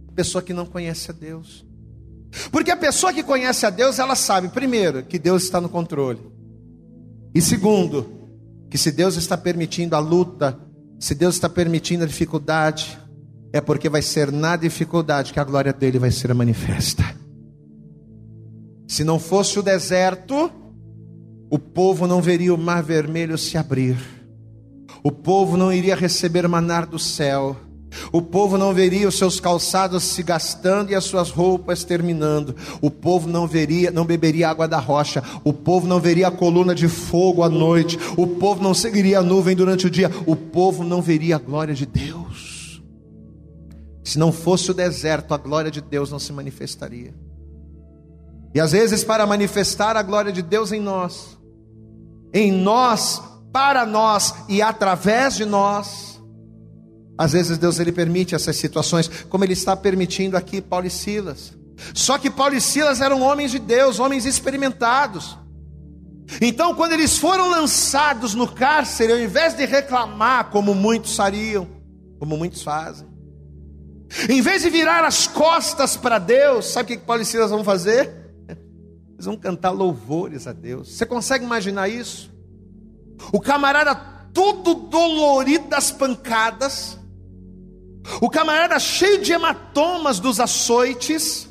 [0.07, 1.65] A pessoa que não conhece a Deus.
[2.51, 6.34] Porque a pessoa que conhece a Deus, ela sabe, primeiro, que Deus está no controle.
[7.35, 8.09] E segundo,
[8.69, 10.57] que se Deus está permitindo a luta,
[10.97, 12.97] se Deus está permitindo a dificuldade,
[13.51, 17.03] é porque vai ser na dificuldade que a glória dele vai ser manifesta.
[18.87, 20.49] Se não fosse o deserto,
[21.49, 23.97] o povo não veria o mar vermelho se abrir,
[25.03, 27.57] o povo não iria receber manar do céu,
[28.11, 32.55] o povo não veria os seus calçados se gastando e as suas roupas terminando.
[32.81, 35.23] O povo não veria, não beberia água da rocha.
[35.43, 37.97] O povo não veria a coluna de fogo à noite.
[38.17, 40.11] O povo não seguiria a nuvem durante o dia.
[40.25, 42.81] O povo não veria a glória de Deus.
[44.03, 47.13] Se não fosse o deserto, a glória de Deus não se manifestaria.
[48.53, 51.37] E às vezes, para manifestar a glória de Deus em nós,
[52.33, 56.14] em nós, para nós e através de nós,
[57.17, 61.53] às vezes Deus ele permite essas situações, como ele está permitindo aqui Paulo e Silas.
[61.93, 65.37] Só que Paulo e Silas eram homens de Deus, homens experimentados.
[66.41, 71.67] Então, quando eles foram lançados no cárcere, ao invés de reclamar, como muitos fariam,
[72.19, 73.07] como muitos fazem,
[74.29, 77.63] em vez de virar as costas para Deus, sabe o que Paulo e Silas vão
[77.63, 78.25] fazer?
[79.13, 80.95] Eles vão cantar louvores a Deus.
[80.95, 82.33] Você consegue imaginar isso?
[83.31, 83.95] O camarada
[84.33, 86.99] todo dolorido das pancadas,
[88.21, 91.49] o camarada cheio de hematomas dos açoites,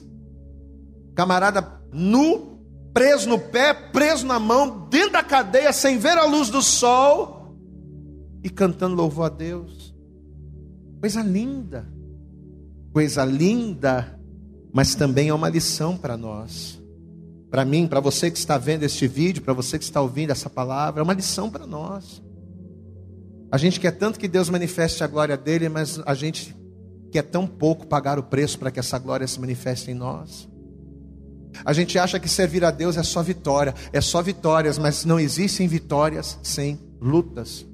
[1.15, 2.61] camarada nu,
[2.93, 7.57] preso no pé, preso na mão, dentro da cadeia, sem ver a luz do sol,
[8.43, 9.95] e cantando louvor a Deus.
[11.01, 11.87] Coisa linda,
[12.93, 14.19] coisa linda,
[14.73, 16.81] mas também é uma lição para nós.
[17.51, 20.51] Para mim, para você que está vendo este vídeo, para você que está ouvindo essa
[20.51, 22.23] palavra, é uma lição para nós.
[23.55, 26.57] A gente quer tanto que Deus manifeste a glória dele, mas a gente
[27.13, 30.49] quer tão pouco pagar o preço para que essa glória se manifeste em nós.
[31.65, 35.21] A gente acha que servir a Deus é só vitória, é só vitórias, mas não
[35.21, 37.65] existem vitórias sem lutas.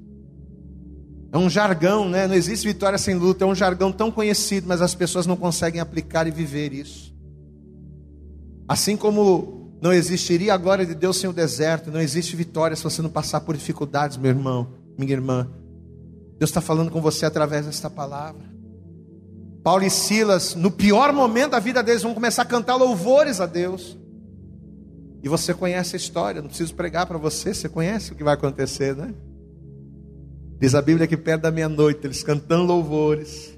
[1.31, 2.27] É um jargão, né?
[2.27, 5.81] Não existe vitória sem luta, é um jargão tão conhecido, mas as pessoas não conseguem
[5.81, 7.11] aplicar e viver isso.
[8.67, 12.83] Assim como não existiria a glória de Deus sem o deserto, não existe vitória se
[12.83, 15.49] você não passar por dificuldades, meu irmão, minha irmã.
[16.41, 18.41] Deus está falando com você através desta palavra.
[19.63, 23.45] Paulo e Silas, no pior momento da vida deles, vão começar a cantar louvores a
[23.45, 23.95] Deus.
[25.21, 28.33] E você conhece a história, não preciso pregar para você, você conhece o que vai
[28.33, 29.13] acontecer, né?
[30.59, 33.55] Diz a Bíblia que perto da meia-noite, eles cantando louvores.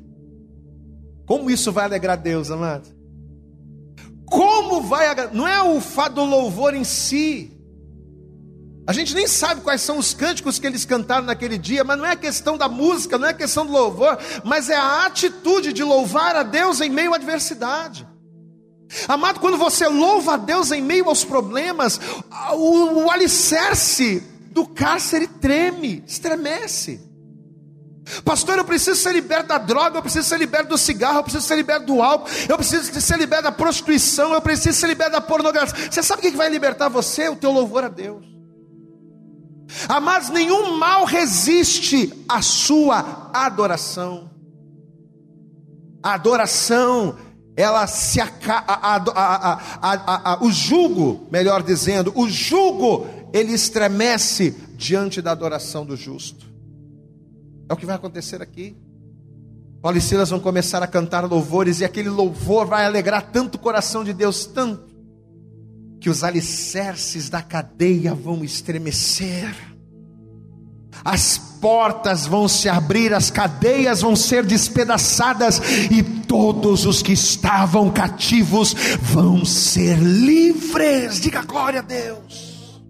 [1.26, 2.90] Como isso vai alegrar Deus, amado?
[4.26, 7.53] Como vai, não é o fato do louvor em si,
[8.86, 12.06] a gente nem sabe quais são os cânticos que eles cantaram naquele dia, mas não
[12.06, 16.36] é questão da música, não é questão do louvor, mas é a atitude de louvar
[16.36, 18.06] a Deus em meio à adversidade.
[19.08, 22.00] Amado, quando você louva a Deus em meio aos problemas,
[22.54, 27.02] o, o alicerce do cárcere treme, estremece.
[28.26, 31.48] Pastor, eu preciso ser liberto da droga, eu preciso ser liberto do cigarro, eu preciso
[31.48, 35.22] ser liberto do álcool, eu preciso ser liberto da prostituição, eu preciso ser liberto da
[35.22, 35.90] pornografia.
[35.90, 37.30] Você sabe o que vai libertar você?
[37.30, 38.33] O teu louvor a Deus.
[39.88, 44.30] Amados, nenhum mal resiste à sua adoração.
[46.02, 47.16] A adoração,
[47.56, 49.60] ela se acaba,
[50.42, 56.46] o jugo, melhor dizendo, o jugo, ele estremece diante da adoração do justo.
[57.70, 58.76] É o que vai acontecer aqui.
[59.82, 63.60] Paulo e Silas vão começar a cantar louvores, e aquele louvor vai alegrar tanto o
[63.60, 64.93] coração de Deus, tanto,
[66.04, 69.56] que os alicerces da cadeia vão estremecer,
[71.02, 77.90] as portas vão se abrir, as cadeias vão ser despedaçadas, e todos os que estavam
[77.90, 81.22] cativos vão ser livres.
[81.22, 82.82] Diga glória a Deus.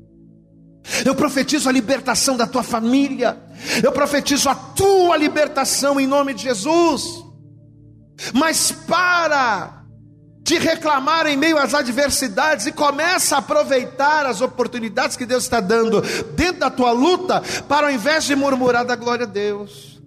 [1.06, 3.38] Eu profetizo a libertação da tua família,
[3.84, 7.24] eu profetizo a tua libertação em nome de Jesus.
[8.34, 9.83] Mas para
[10.44, 15.62] de reclamar em meio às adversidades e começa a aproveitar as oportunidades que Deus está
[15.62, 16.02] dando
[16.36, 20.02] dentro da tua luta, para ao invés de murmurar da glória a Deus.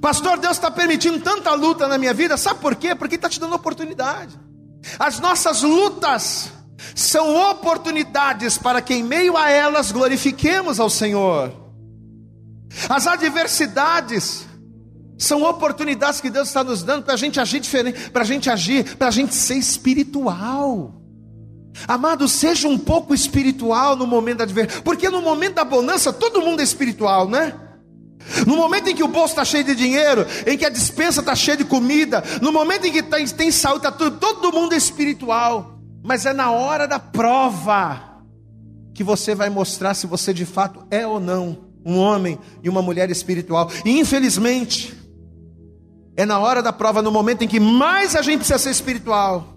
[0.00, 2.94] Pastor, Deus está permitindo tanta luta na minha vida, sabe por quê?
[2.94, 4.36] Porque está te dando oportunidade.
[4.98, 6.50] As nossas lutas
[6.94, 11.52] são oportunidades para que em meio a elas glorifiquemos ao Senhor.
[12.88, 14.45] As adversidades
[15.18, 18.50] são oportunidades que Deus está nos dando para a gente agir diferente, para a gente
[18.50, 20.94] agir, para a gente ser espiritual.
[21.86, 26.40] Amado, seja um pouco espiritual no momento da adversidade, porque no momento da bonança todo
[26.40, 27.54] mundo é espiritual, né?
[28.46, 31.34] No momento em que o bolso está cheio de dinheiro, em que a dispensa está
[31.34, 34.76] cheia de comida, no momento em que tem, tem saúde, tá tudo, todo mundo é
[34.76, 35.78] espiritual.
[36.02, 38.22] Mas é na hora da prova
[38.94, 42.82] que você vai mostrar se você de fato é ou não um homem e uma
[42.82, 43.70] mulher espiritual.
[43.84, 44.96] E infelizmente,
[46.16, 49.56] é na hora da prova, no momento em que mais a gente precisa ser espiritual.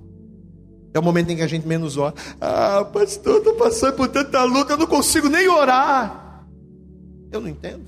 [0.94, 2.14] É o momento em que a gente menos ora.
[2.42, 6.46] Ah, pastor, estou passando por tanta luta, eu não consigo nem orar.
[7.32, 7.86] Eu não entendo.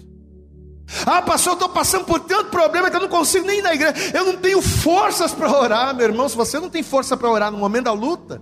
[1.06, 3.96] Ah, pastor, estou passando por tanto problema que eu não consigo nem ir na igreja.
[4.14, 6.30] Eu não tenho forças para orar, meu irmão.
[6.30, 8.42] Se você não tem força para orar no momento da luta,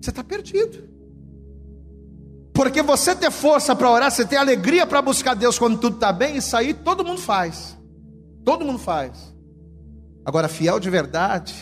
[0.00, 0.88] você está perdido.
[2.54, 6.12] Porque você ter força para orar, você ter alegria para buscar Deus quando tudo está
[6.12, 7.76] bem, isso aí todo mundo faz.
[8.44, 9.32] Todo mundo faz.
[10.24, 11.54] Agora, fiel de verdade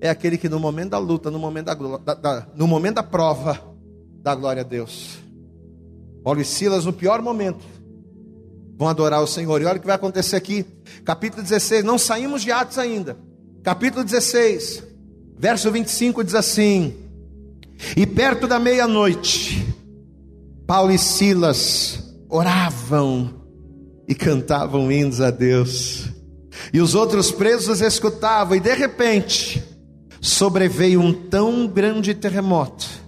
[0.00, 3.60] é aquele que no momento da luta, no momento da, da, no momento da prova,
[4.22, 5.18] dá glória a Deus.
[6.22, 7.64] Paulo e Silas, no pior momento,
[8.76, 9.60] vão adorar o Senhor.
[9.60, 10.64] E olha o que vai acontecer aqui,
[11.04, 11.84] capítulo 16.
[11.84, 13.16] Não saímos de Atos ainda.
[13.62, 14.82] Capítulo 16,
[15.38, 16.94] verso 25 diz assim:
[17.96, 19.66] E perto da meia-noite,
[20.66, 23.43] Paulo e Silas oravam
[24.08, 26.08] e cantavam hinos a Deus.
[26.72, 29.62] E os outros presos escutavam, e de repente
[30.20, 33.04] sobreveio um tão grande terremoto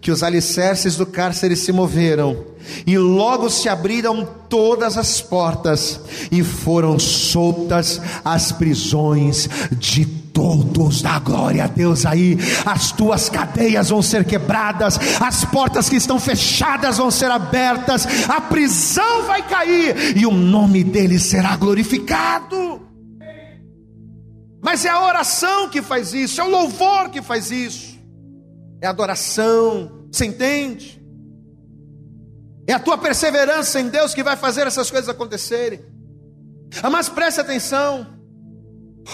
[0.00, 2.44] que os alicerces do cárcere se moveram,
[2.86, 10.04] e logo se abriram todas as portas, e foram soltas as prisões de
[10.38, 11.02] todos.
[11.02, 12.38] Dá glória a Deus aí.
[12.64, 18.40] As tuas cadeias vão ser quebradas, as portas que estão fechadas vão ser abertas, a
[18.40, 22.86] prisão vai cair e o nome dele será glorificado.
[24.62, 27.98] Mas é a oração que faz isso, é o louvor que faz isso,
[28.80, 31.02] é a adoração, você entende?
[32.64, 35.80] É a tua perseverança em Deus que vai fazer essas coisas acontecerem.
[36.92, 38.17] Mas preste atenção,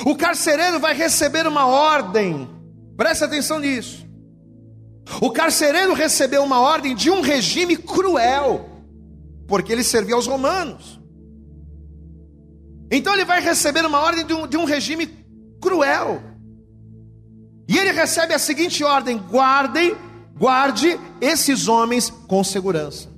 [0.04, 2.48] o carcereiro vai receber uma ordem,
[2.96, 4.04] preste atenção nisso.
[5.20, 8.68] O carcereiro recebeu uma ordem de um regime cruel,
[9.46, 11.00] porque ele servia aos romanos.
[12.90, 15.06] Então ele vai receber uma ordem de um, de um regime
[15.60, 16.22] cruel.
[17.68, 19.96] E ele recebe a seguinte ordem: guardem,
[20.36, 23.08] guarde esses homens com segurança.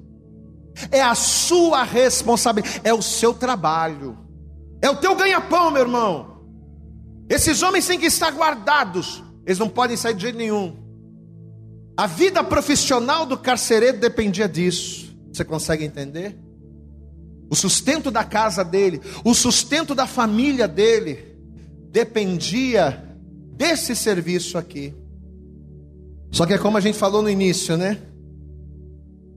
[0.91, 4.18] É a sua responsabilidade, é o seu trabalho.
[4.83, 6.36] É o teu ganha-pão, meu irmão.
[7.29, 10.77] Esses homens têm que estar guardados, eles não podem sair de jeito nenhum.
[11.97, 15.16] A vida profissional do carcereiro dependia disso.
[15.33, 16.39] Você consegue entender?
[17.51, 21.37] O sustento da casa dele, o sustento da família dele,
[21.91, 23.03] dependia
[23.57, 24.95] desse serviço aqui.
[26.31, 27.99] Só que é como a gente falou no início, né?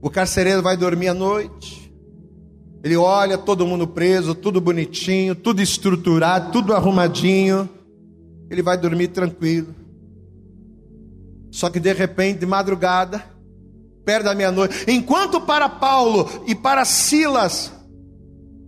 [0.02, 1.92] O carcereiro vai dormir à noite,
[2.82, 7.68] ele olha todo mundo preso, tudo bonitinho, tudo estruturado, tudo arrumadinho,
[8.50, 9.74] ele vai dormir tranquilo.
[11.52, 13.24] Só que de repente, de madrugada,
[14.04, 17.72] perto da meia-noite, enquanto para Paulo e para Silas,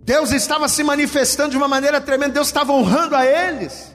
[0.05, 3.93] Deus estava se manifestando de uma maneira tremenda, Deus estava honrando a eles.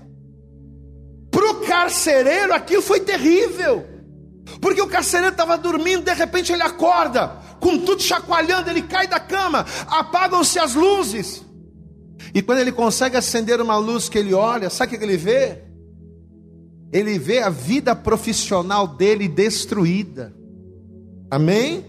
[1.31, 3.87] Para o carcereiro aquilo foi terrível,
[4.61, 7.29] porque o carcereiro estava dormindo, de repente ele acorda,
[7.61, 11.45] com tudo chacoalhando, ele cai da cama, apagam-se as luzes,
[12.35, 15.68] e quando ele consegue acender uma luz que ele olha, sabe o que ele vê?
[16.93, 20.35] Ele vê a vida profissional dele destruída.
[21.31, 21.85] Amém?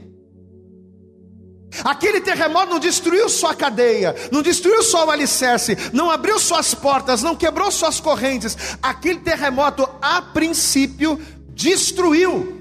[1.83, 7.21] Aquele terremoto não destruiu sua cadeia, não destruiu só o alicerce, não abriu suas portas,
[7.21, 8.57] não quebrou suas correntes.
[8.81, 11.19] Aquele terremoto, a princípio,
[11.53, 12.57] destruiu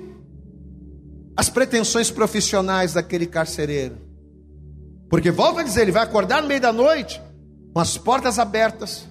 [1.36, 3.96] as pretensões profissionais daquele carcereiro.
[5.08, 7.20] Porque, volta a dizer, ele vai acordar no meio da noite,
[7.72, 9.08] com as portas abertas,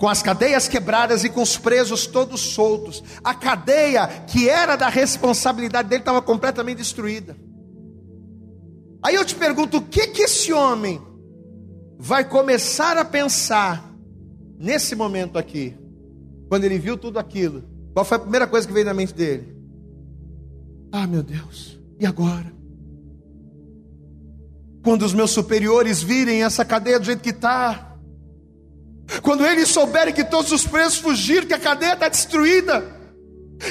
[0.00, 3.04] com as cadeias quebradas e com os presos todos soltos.
[3.22, 7.36] A cadeia que era da responsabilidade dele estava completamente destruída.
[9.02, 10.98] Aí eu te pergunto: o que que esse homem
[11.98, 13.94] vai começar a pensar
[14.58, 15.76] nesse momento aqui,
[16.48, 17.62] quando ele viu tudo aquilo?
[17.92, 19.54] Qual foi a primeira coisa que veio na mente dele?
[20.90, 22.50] Ah, meu Deus, e agora?
[24.82, 27.89] Quando os meus superiores virem essa cadeia do jeito que está,
[29.22, 32.84] quando eles souberem que todos os presos fugiram, que a cadeia está destruída,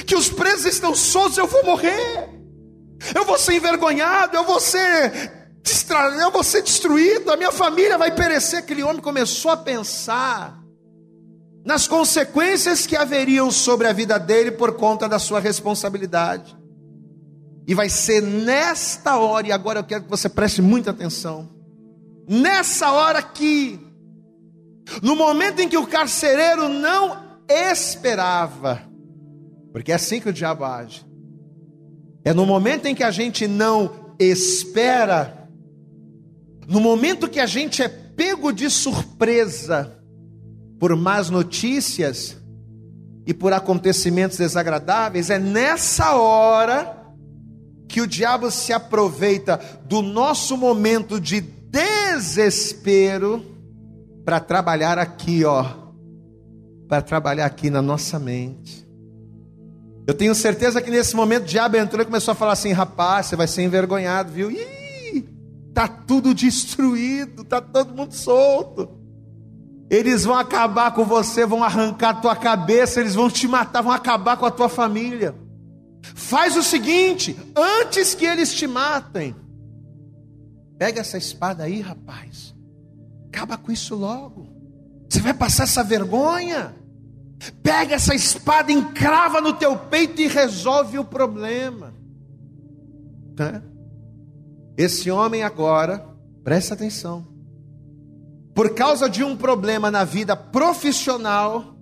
[0.06, 2.28] que os presos estão soltos, eu vou morrer.
[3.14, 5.40] Eu vou ser envergonhado, eu vou ser
[6.20, 8.60] eu vou ser destruído, a minha família vai perecer.
[8.60, 10.58] Aquele homem começou a pensar
[11.64, 16.56] nas consequências que haveriam sobre a vida dele por conta da sua responsabilidade.
[17.66, 21.48] E vai ser nesta hora, e agora eu quero que você preste muita atenção.
[22.28, 23.78] Nessa hora que
[25.02, 27.18] no momento em que o carcereiro não
[27.48, 28.82] esperava,
[29.72, 31.06] porque é assim que o diabo age.
[32.24, 35.48] É no momento em que a gente não espera,
[36.66, 39.96] no momento que a gente é pego de surpresa
[40.78, 42.36] por más notícias
[43.26, 46.96] e por acontecimentos desagradáveis, é nessa hora
[47.88, 53.49] que o diabo se aproveita do nosso momento de desespero
[54.30, 55.64] para trabalhar aqui, ó,
[56.86, 58.88] para trabalhar aqui na nossa mente.
[60.06, 63.26] Eu tenho certeza que nesse momento o diabo entrou e começou a falar assim: rapaz,
[63.26, 64.48] você vai ser envergonhado, viu?
[64.48, 65.28] Ih,
[65.74, 68.88] tá tudo destruído, tá todo mundo solto.
[69.90, 73.90] Eles vão acabar com você, vão arrancar a tua cabeça, eles vão te matar, vão
[73.90, 75.34] acabar com a tua família.
[76.14, 79.34] Faz o seguinte, antes que eles te matem,
[80.78, 82.59] pega essa espada aí, rapaz.
[83.32, 84.48] Acaba com isso logo.
[85.08, 86.74] Você vai passar essa vergonha.
[87.62, 91.94] Pega essa espada, encrava no teu peito e resolve o problema.
[94.76, 96.06] Esse homem agora,
[96.44, 97.26] presta atenção.
[98.54, 101.76] Por causa de um problema na vida profissional,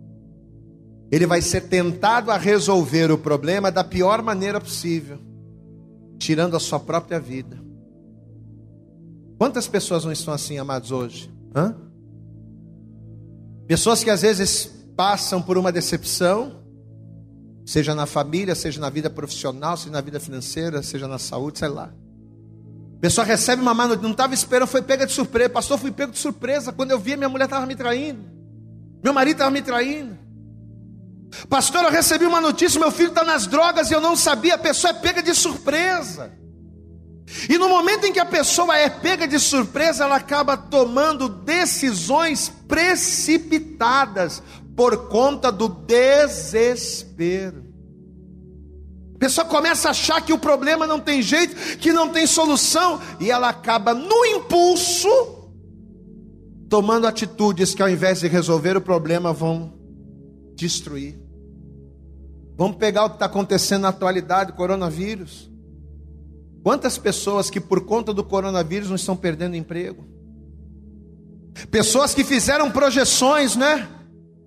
[1.11, 5.19] ele vai ser tentado a resolver o problema da pior maneira possível,
[6.19, 7.59] tirando a sua própria vida.
[9.39, 11.38] Quantas pessoas não estão assim, amados, hoje?
[11.59, 11.75] Hã?
[13.67, 16.63] Pessoas que às vezes passam por uma decepção,
[17.67, 21.69] seja na família, seja na vida profissional, seja na vida financeira, seja na saúde, sei
[21.69, 21.93] lá.
[22.97, 25.51] A pessoa recebe uma má notícia, não estava esperando, foi pega de surpresa.
[25.51, 26.73] Pastor, fui pego de surpresa.
[26.73, 28.25] Quando eu vi, minha mulher estava me traindo.
[29.03, 30.19] Meu marido estava me traindo.
[31.49, 34.55] Pastor, eu recebi uma notícia, meu filho está nas drogas e eu não sabia.
[34.55, 36.33] A pessoa é pega de surpresa.
[37.49, 42.53] E no momento em que a pessoa é pega de surpresa, ela acaba tomando decisões
[42.67, 44.43] precipitadas
[44.75, 47.67] por conta do desespero.
[49.17, 53.01] A pessoa começa a achar que o problema não tem jeito, que não tem solução,
[53.19, 55.09] e ela acaba no impulso
[56.69, 59.73] tomando atitudes que ao invés de resolver o problema vão
[60.55, 61.19] destruir.
[62.57, 65.51] Vamos pegar o que está acontecendo na atualidade, coronavírus.
[66.69, 70.07] Quantas pessoas que por conta do coronavírus não estão perdendo emprego?
[71.71, 73.89] Pessoas que fizeram projeções, né?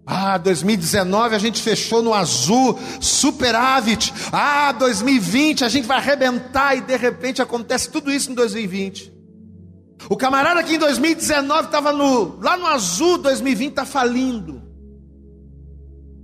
[0.05, 4.13] Ah, 2019 a gente fechou no azul, superávit.
[4.31, 9.11] Ah, 2020 a gente vai arrebentar e de repente acontece tudo isso em 2020.
[10.07, 14.61] O camarada que em 2019 estava lá no azul, 2020 está falindo.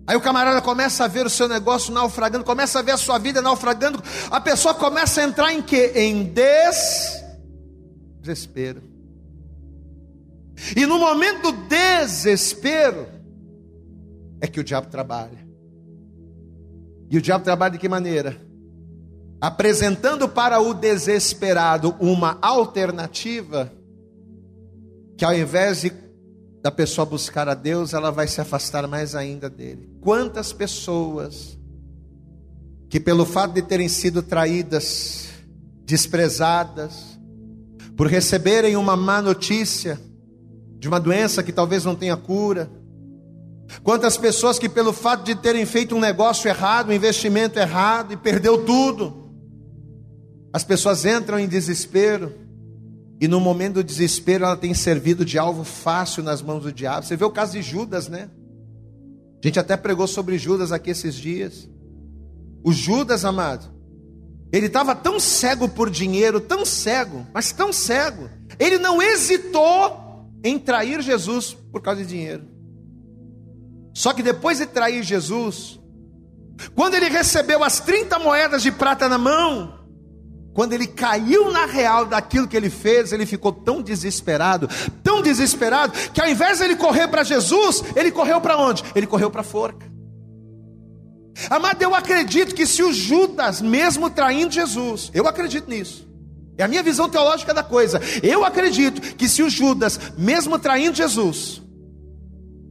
[0.08, 3.18] Aí o camarada começa a ver o seu negócio naufragando, começa a ver a sua
[3.18, 4.02] vida naufragando.
[4.32, 5.92] A pessoa começa a entrar em quê?
[5.96, 7.22] Em des...
[8.22, 8.82] desespero.
[10.78, 13.06] E no momento do desespero,
[14.40, 15.46] é que o diabo trabalha.
[17.10, 18.38] E o diabo trabalha de que maneira?
[19.42, 23.72] Apresentando para o desesperado uma alternativa
[25.18, 25.90] que ao invés de
[26.68, 29.90] da pessoa buscar a Deus, ela vai se afastar mais ainda dele.
[30.02, 31.58] Quantas pessoas
[32.90, 35.30] que pelo fato de terem sido traídas,
[35.86, 37.18] desprezadas,
[37.96, 39.98] por receberem uma má notícia
[40.78, 42.70] de uma doença que talvez não tenha cura,
[43.84, 48.18] Quantas pessoas que, pelo fato de terem feito um negócio errado, um investimento errado e
[48.18, 49.30] perdeu tudo,
[50.54, 52.34] as pessoas entram em desespero,
[53.20, 57.06] e no momento do desespero ela tem servido de alvo fácil nas mãos do diabo.
[57.06, 58.30] Você vê o caso de Judas, né?
[59.44, 61.70] A gente até pregou sobre Judas aqui esses dias.
[62.64, 63.66] O Judas, amado,
[64.52, 70.58] ele estava tão cego por dinheiro, tão cego, mas tão cego, ele não hesitou em
[70.60, 72.46] trair Jesus por causa de dinheiro.
[73.94, 75.80] Só que depois de trair Jesus,
[76.76, 79.77] quando ele recebeu as 30 moedas de prata na mão,
[80.58, 84.68] quando ele caiu na real daquilo que ele fez, ele ficou tão desesperado,
[85.04, 88.84] tão desesperado, que ao invés de ele correr para Jesus, ele correu para onde?
[88.96, 89.86] Ele correu para a forca.
[91.48, 96.10] Amado, eu acredito que se o Judas, mesmo traindo Jesus, eu acredito nisso.
[96.58, 98.02] É a minha visão teológica da coisa.
[98.24, 101.62] Eu acredito que se o Judas, mesmo traindo Jesus,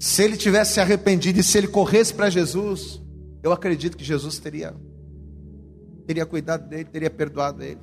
[0.01, 3.01] se ele tivesse se arrependido e se ele corresse para Jesus,
[3.45, 4.74] eu acredito que Jesus teria
[6.07, 7.81] teria cuidado dele, teria perdoado ele.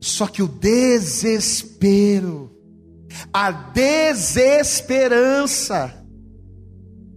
[0.00, 2.50] Só que o desespero,
[3.32, 5.94] a desesperança,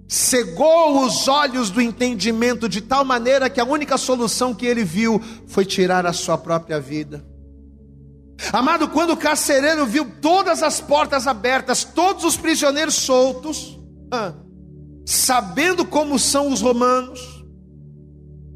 [0.07, 5.21] cegou os olhos do entendimento de tal maneira que a única solução que ele viu
[5.47, 7.25] foi tirar a sua própria vida.
[8.51, 13.79] Amado, quando o carcereiro viu todas as portas abertas, todos os prisioneiros soltos,
[15.05, 17.40] sabendo como são os romanos,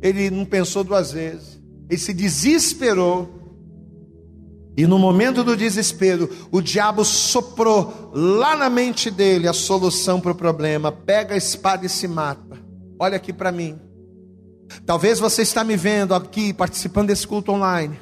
[0.05, 3.43] ele não pensou duas vezes, ele se desesperou.
[4.77, 10.31] E no momento do desespero, o diabo soprou lá na mente dele a solução para
[10.31, 12.59] o problema: pega a espada e se mata.
[12.99, 13.79] Olha aqui para mim.
[14.85, 17.97] Talvez você está me vendo aqui participando desse culto online.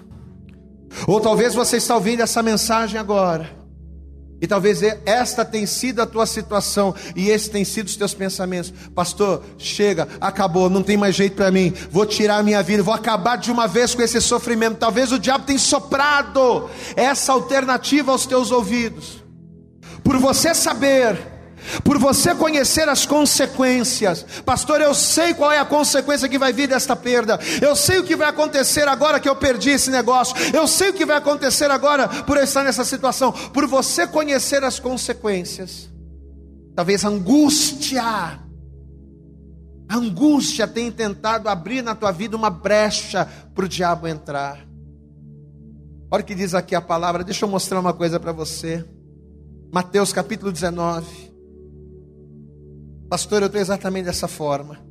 [1.07, 3.62] Ou talvez você está ouvindo essa mensagem agora.
[4.43, 8.73] E talvez esta tenha sido a tua situação e esses têm sido os teus pensamentos.
[8.93, 11.73] Pastor, chega, acabou, não tem mais jeito para mim.
[11.89, 14.75] Vou tirar a minha vida, vou acabar de uma vez com esse sofrimento.
[14.75, 19.23] Talvez o diabo tenha soprado essa alternativa aos teus ouvidos.
[20.03, 21.32] Por você saber
[21.83, 24.25] por você conhecer as consequências.
[24.45, 27.39] Pastor, eu sei qual é a consequência que vai vir desta perda.
[27.61, 30.35] Eu sei o que vai acontecer agora que eu perdi esse negócio.
[30.53, 33.31] Eu sei o que vai acontecer agora por eu estar nessa situação.
[33.31, 35.89] Por você conhecer as consequências.
[36.75, 44.07] Talvez angústia, a angústia tenha tentado abrir na tua vida uma brecha para o diabo
[44.07, 44.65] entrar.
[46.09, 48.85] Olha o que diz aqui a palavra, deixa eu mostrar uma coisa para você.
[49.71, 51.32] Mateus capítulo 19.
[53.13, 54.83] Pastor, eu estou exatamente dessa forma.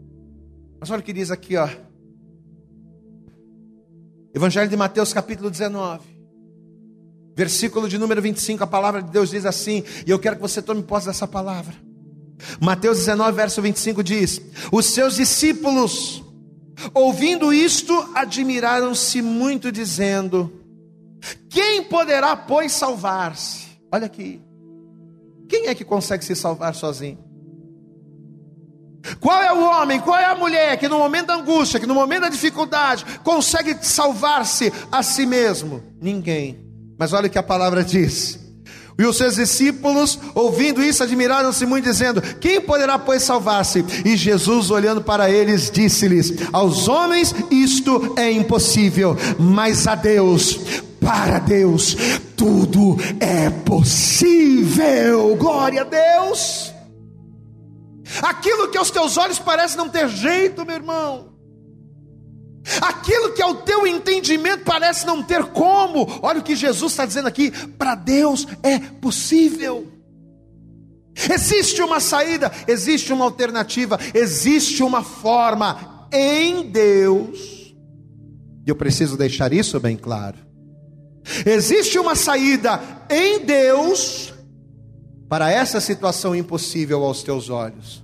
[0.78, 1.68] Mas olha o que diz aqui, ó.
[4.32, 6.04] Evangelho de Mateus, capítulo 19.
[7.34, 10.62] Versículo de número 25, a palavra de Deus diz assim, e eu quero que você
[10.62, 11.74] tome posse dessa palavra.
[12.60, 16.22] Mateus 19, verso 25 diz: Os seus discípulos,
[16.94, 20.62] ouvindo isto, admiraram-se muito, dizendo:
[21.50, 23.66] Quem poderá, pois, salvar-se?
[23.90, 24.40] Olha aqui.
[25.48, 27.32] Quem é que consegue se salvar sozinho?
[29.20, 31.94] Qual é o homem, qual é a mulher que no momento da angústia, que no
[31.94, 35.82] momento da dificuldade, consegue salvar-se a si mesmo?
[36.00, 36.59] Ninguém.
[36.98, 38.38] Mas olha o que a palavra diz.
[38.98, 43.84] E os seus discípulos, ouvindo isso, admiraram-se muito, dizendo: Quem poderá, pois, salvar-se?
[44.05, 50.61] E Jesus, olhando para eles, disse-lhes: Aos homens isto é impossível, mas a Deus,
[51.00, 51.96] para Deus,
[52.36, 55.34] tudo é possível.
[55.36, 56.61] Glória a Deus.
[58.22, 61.32] Aquilo que aos teus olhos parece não ter jeito, meu irmão.
[62.80, 66.06] Aquilo que ao teu entendimento parece não ter como.
[66.22, 69.88] Olha o que Jesus está dizendo aqui: para Deus é possível.
[71.14, 77.74] Existe uma saída, existe uma alternativa, existe uma forma em Deus.
[78.64, 80.38] E eu preciso deixar isso bem claro.
[81.44, 84.32] Existe uma saída em Deus
[85.28, 88.02] para essa situação impossível aos teus olhos.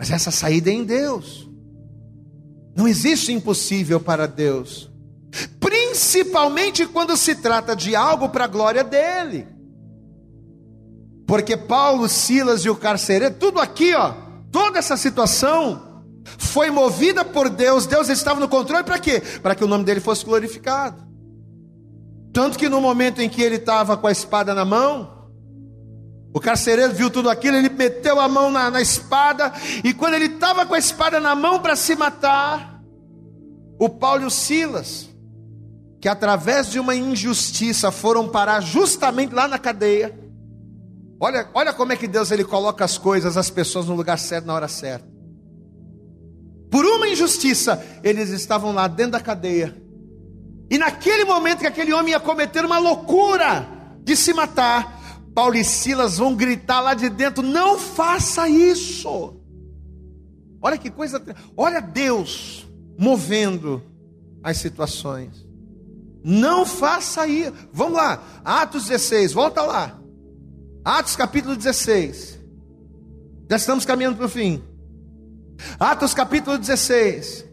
[0.00, 1.46] Mas essa saída é em Deus.
[2.74, 4.90] Não existe impossível para Deus.
[5.60, 9.46] Principalmente quando se trata de algo para a glória dele.
[11.26, 14.14] Porque Paulo, Silas e o carcereiro, tudo aqui, ó,
[14.50, 16.02] toda essa situação
[16.38, 17.84] foi movida por Deus.
[17.84, 19.22] Deus estava no controle para quê?
[19.42, 21.06] Para que o nome dele fosse glorificado.
[22.32, 25.19] Tanto que no momento em que ele estava com a espada na mão,
[26.32, 29.52] o carcereiro viu tudo aquilo, ele meteu a mão na, na espada,
[29.82, 32.80] e quando ele estava com a espada na mão para se matar,
[33.78, 35.08] o Paulo e o Silas,
[36.00, 40.16] que através de uma injustiça foram parar justamente lá na cadeia,
[41.18, 44.46] olha, olha como é que Deus ele coloca as coisas, as pessoas no lugar certo,
[44.46, 45.08] na hora certa.
[46.70, 49.76] Por uma injustiça, eles estavam lá dentro da cadeia,
[50.70, 53.66] e naquele momento que aquele homem ia cometer uma loucura
[54.04, 54.99] de se matar,
[55.34, 59.36] Paulo e Silas vão gritar lá de dentro: não faça isso.
[60.62, 61.22] Olha que coisa,
[61.56, 62.66] olha Deus
[62.98, 63.82] movendo
[64.42, 65.46] as situações.
[66.22, 67.52] Não faça isso.
[67.72, 69.98] Vamos lá, Atos 16, volta lá.
[70.84, 72.38] Atos capítulo 16.
[73.48, 74.62] Já estamos caminhando para o fim.
[75.78, 77.44] Atos capítulo 16,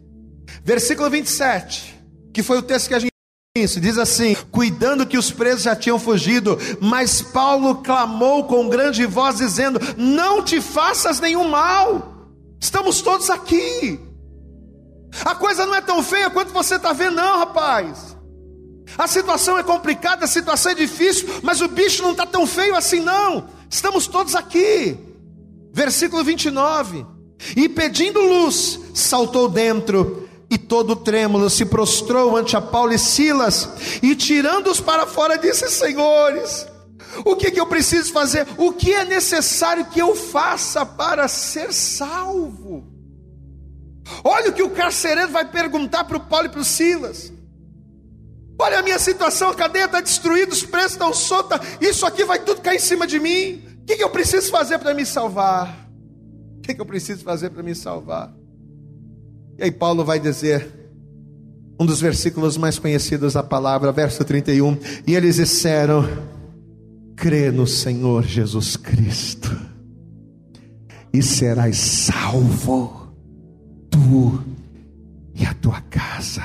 [0.63, 2.01] versículo 27,
[2.33, 3.16] que foi o texto que a gente
[3.63, 9.05] isso, diz assim: cuidando que os presos já tinham fugido, mas Paulo clamou com grande
[9.05, 12.27] voz, dizendo: Não te faças nenhum mal,
[12.59, 13.99] estamos todos aqui.
[15.25, 18.15] A coisa não é tão feia quanto você está vendo, não, rapaz.
[18.97, 22.75] A situação é complicada, a situação é difícil, mas o bicho não está tão feio
[22.75, 23.47] assim, não.
[23.69, 24.97] Estamos todos aqui.
[25.73, 27.05] Versículo 29.
[27.55, 33.69] E pedindo luz, saltou dentro e todo trêmulo se prostrou ante a Paulo e Silas,
[34.01, 36.65] e tirando-os para fora, disse: Senhores,
[37.25, 38.47] o que, que eu preciso fazer?
[38.57, 42.85] O que é necessário que eu faça para ser salvo?
[44.23, 47.33] Olha o que o carcereiro vai perguntar para o Paulo e para o Silas.
[48.59, 52.39] Olha a minha situação, a cadeia está destruída, os preços estão soltos, isso aqui vai
[52.39, 53.63] tudo cair em cima de mim.
[53.81, 55.87] O que, que eu preciso fazer para me salvar?
[56.57, 58.33] O que, que eu preciso fazer para me salvar?
[59.57, 60.67] E aí Paulo vai dizer,
[61.79, 66.07] um dos versículos mais conhecidos da palavra, verso 31, e eles disseram:
[67.15, 69.49] crê no Senhor Jesus Cristo,
[71.11, 73.13] e serás salvo,
[73.89, 74.43] tu
[75.33, 76.43] e a tua casa.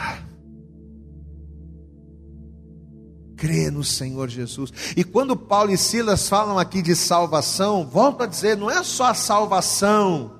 [3.37, 4.73] Crê no Senhor Jesus.
[4.97, 9.07] E quando Paulo e Silas falam aqui de salvação, volto a dizer, não é só
[9.07, 10.39] a salvação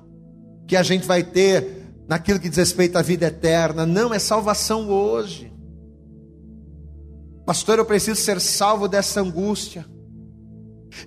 [0.65, 4.89] que a gente vai ter naquilo que diz respeito à vida eterna, não é salvação
[4.89, 5.53] hoje.
[7.45, 9.85] Pastor, eu preciso ser salvo dessa angústia.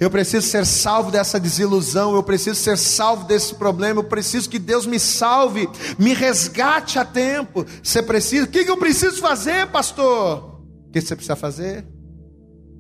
[0.01, 4.59] Eu preciso ser salvo dessa desilusão, eu preciso ser salvo desse problema, eu preciso que
[4.59, 5.69] Deus me salve,
[5.99, 7.65] me resgate a tempo.
[7.83, 10.61] Você precisa, o que eu preciso fazer, pastor?
[10.89, 11.87] O que você precisa fazer?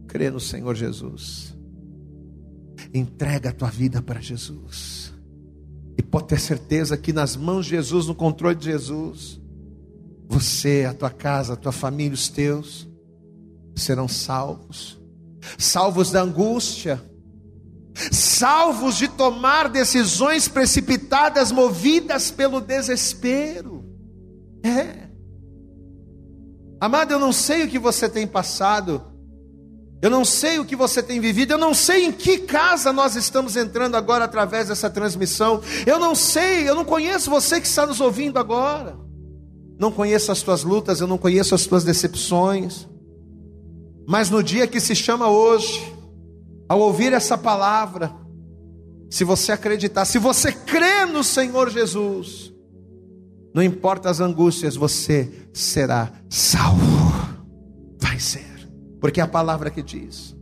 [0.08, 1.56] Crer no Senhor Jesus.
[2.92, 5.15] Entrega a tua vida para Jesus.
[5.98, 9.40] E pode ter certeza que nas mãos de Jesus, no controle de Jesus,
[10.28, 12.88] você, a tua casa, a tua família, os teus,
[13.74, 14.96] serão salvos
[15.58, 17.02] salvos da angústia,
[18.10, 23.84] salvos de tomar decisões precipitadas, movidas pelo desespero.
[24.62, 25.06] É.
[26.80, 29.02] Amado, eu não sei o que você tem passado,
[30.06, 33.16] eu não sei o que você tem vivido, eu não sei em que casa nós
[33.16, 35.60] estamos entrando agora através dessa transmissão.
[35.84, 38.96] Eu não sei, eu não conheço você que está nos ouvindo agora.
[39.76, 42.86] Não conheço as tuas lutas, eu não conheço as tuas decepções.
[44.06, 45.92] Mas no dia que se chama hoje,
[46.68, 48.14] ao ouvir essa palavra,
[49.10, 52.52] se você acreditar, se você crê no Senhor Jesus,
[53.52, 56.86] não importa as angústias, você será salvo.
[57.98, 58.55] Vai ser
[59.00, 60.36] porque é a palavra que diz.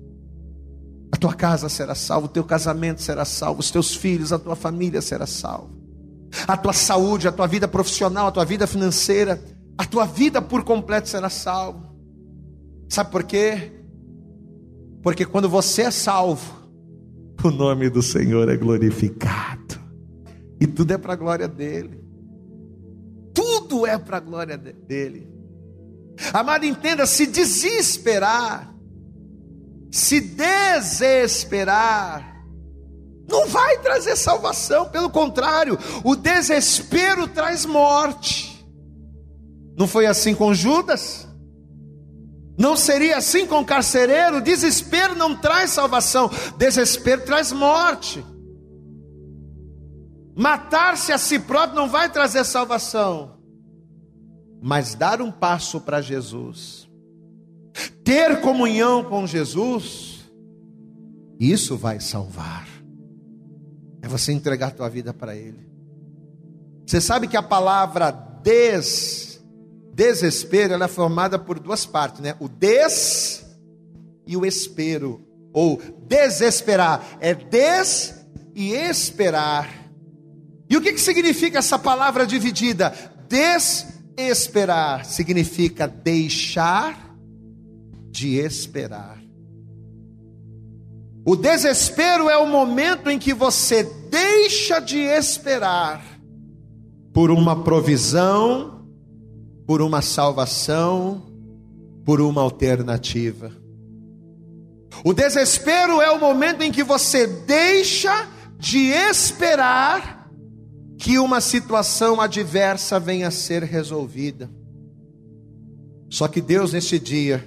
[1.12, 4.57] A tua casa será salva, o teu casamento será salvo, os teus filhos, a tua
[4.57, 5.70] família será salva.
[6.46, 9.40] A tua saúde, a tua vida profissional, a tua vida financeira,
[9.78, 11.94] a tua vida por completo será salva.
[12.88, 13.72] Sabe por quê?
[15.02, 16.64] Porque quando você é salvo,
[17.44, 19.78] o nome do Senhor é glorificado.
[20.61, 22.02] E tudo é para a glória dele.
[23.34, 25.28] Tudo é para a glória dele.
[26.33, 28.73] Amado, entenda: se desesperar,
[29.91, 32.33] se desesperar,
[33.29, 38.53] Não vai trazer salvação, pelo contrário, o desespero traz morte.
[39.77, 41.27] Não foi assim com Judas?
[42.57, 44.41] Não seria assim com o carcereiro?
[44.41, 48.25] Desespero não traz salvação, desespero traz morte.
[50.37, 53.39] Matar-se a si próprio não vai trazer salvação,
[54.67, 56.89] mas dar um passo para Jesus,
[58.03, 60.25] ter comunhão com Jesus,
[61.39, 62.67] isso vai salvar.
[64.01, 65.69] É você entregar tua vida para Ele.
[66.87, 69.45] Você sabe que a palavra des,
[69.93, 72.35] desespero, ela é formada por duas partes, né?
[72.41, 73.45] O des
[74.27, 75.21] e o espero,
[75.53, 78.15] ou desesperar, é des
[78.55, 79.69] e esperar.
[80.71, 82.95] E o que, que significa essa palavra dividida?
[84.17, 87.15] Desesperar significa deixar
[88.11, 89.21] de esperar.
[91.27, 96.05] O desespero é o momento em que você deixa de esperar
[97.12, 98.87] por uma provisão,
[99.67, 101.23] por uma salvação,
[102.05, 103.51] por uma alternativa.
[105.05, 110.24] O desespero é o momento em que você deixa de esperar
[110.99, 114.51] que uma situação adversa venha a ser resolvida.
[116.09, 117.45] Só que Deus, nesse dia,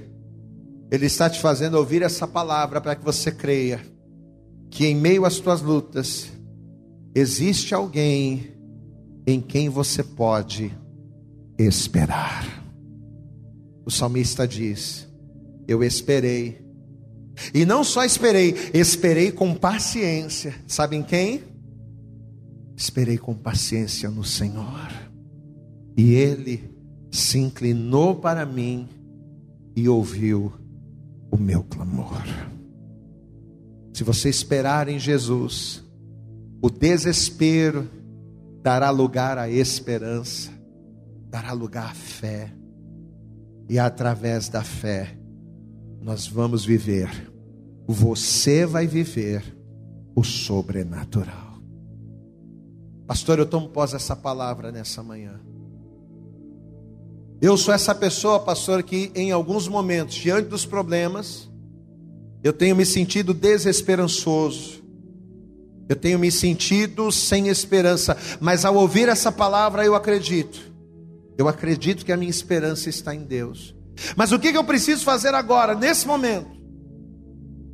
[0.92, 3.82] Ele está te fazendo ouvir essa palavra para que você creia
[4.70, 6.28] que em meio às tuas lutas,
[7.16, 8.52] existe alguém
[9.26, 10.72] em quem você pode
[11.58, 12.64] esperar.
[13.86, 15.08] O salmista diz:
[15.68, 16.62] Eu esperei,
[17.54, 20.54] e não só esperei, esperei com paciência.
[20.68, 21.44] Sabem quem?
[22.78, 24.92] Esperei com paciência no Senhor,
[25.98, 26.72] e Ele
[27.12, 28.88] se inclinou para mim
[29.76, 30.54] e ouviu
[31.32, 32.24] o meu clamor.
[33.92, 35.84] Se você esperar em Jesus,
[36.62, 37.90] o desespero
[38.62, 40.52] dará lugar à esperança,
[41.32, 42.54] dará lugar à fé,
[43.68, 45.18] e através da fé,
[46.00, 47.10] nós vamos viver,
[47.88, 49.44] você vai viver
[50.16, 51.47] o sobrenatural.
[53.08, 55.40] Pastor, eu tomo pós essa palavra nessa manhã.
[57.42, 61.50] Eu sou essa pessoa, pastor, que em alguns momentos, diante dos problemas,
[62.44, 64.84] eu tenho me sentido desesperançoso.
[65.88, 70.60] Eu tenho me sentido sem esperança, mas ao ouvir essa palavra eu acredito.
[71.38, 73.74] Eu acredito que a minha esperança está em Deus.
[74.16, 76.50] Mas o que eu preciso fazer agora, nesse momento?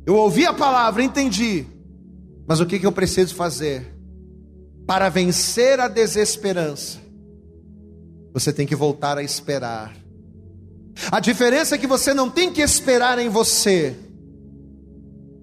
[0.06, 1.66] Eu ouvi a palavra, entendi.
[2.46, 3.93] Mas o que eu preciso fazer?
[4.86, 6.98] Para vencer a desesperança,
[8.32, 9.96] você tem que voltar a esperar.
[11.10, 13.96] A diferença é que você não tem que esperar em você,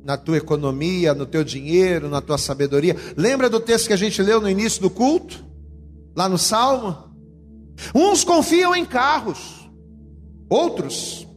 [0.04, 2.96] na tua economia, no teu dinheiro, na tua sabedoria.
[3.18, 5.44] Lembra do texto que a gente leu no início do culto?
[6.16, 7.12] Lá no Salmo?
[7.96, 9.70] Uns confiam em carros,
[10.50, 11.28] outros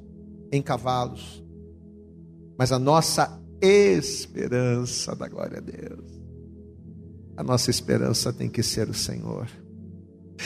[0.52, 1.42] em cavalos.
[2.58, 6.13] Mas a nossa esperança da glória a Deus
[7.36, 9.48] a nossa esperança tem que ser o Senhor.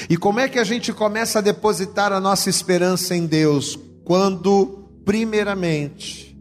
[0.09, 3.79] E como é que a gente começa a depositar a nossa esperança em Deus?
[4.05, 6.39] Quando, primeiramente,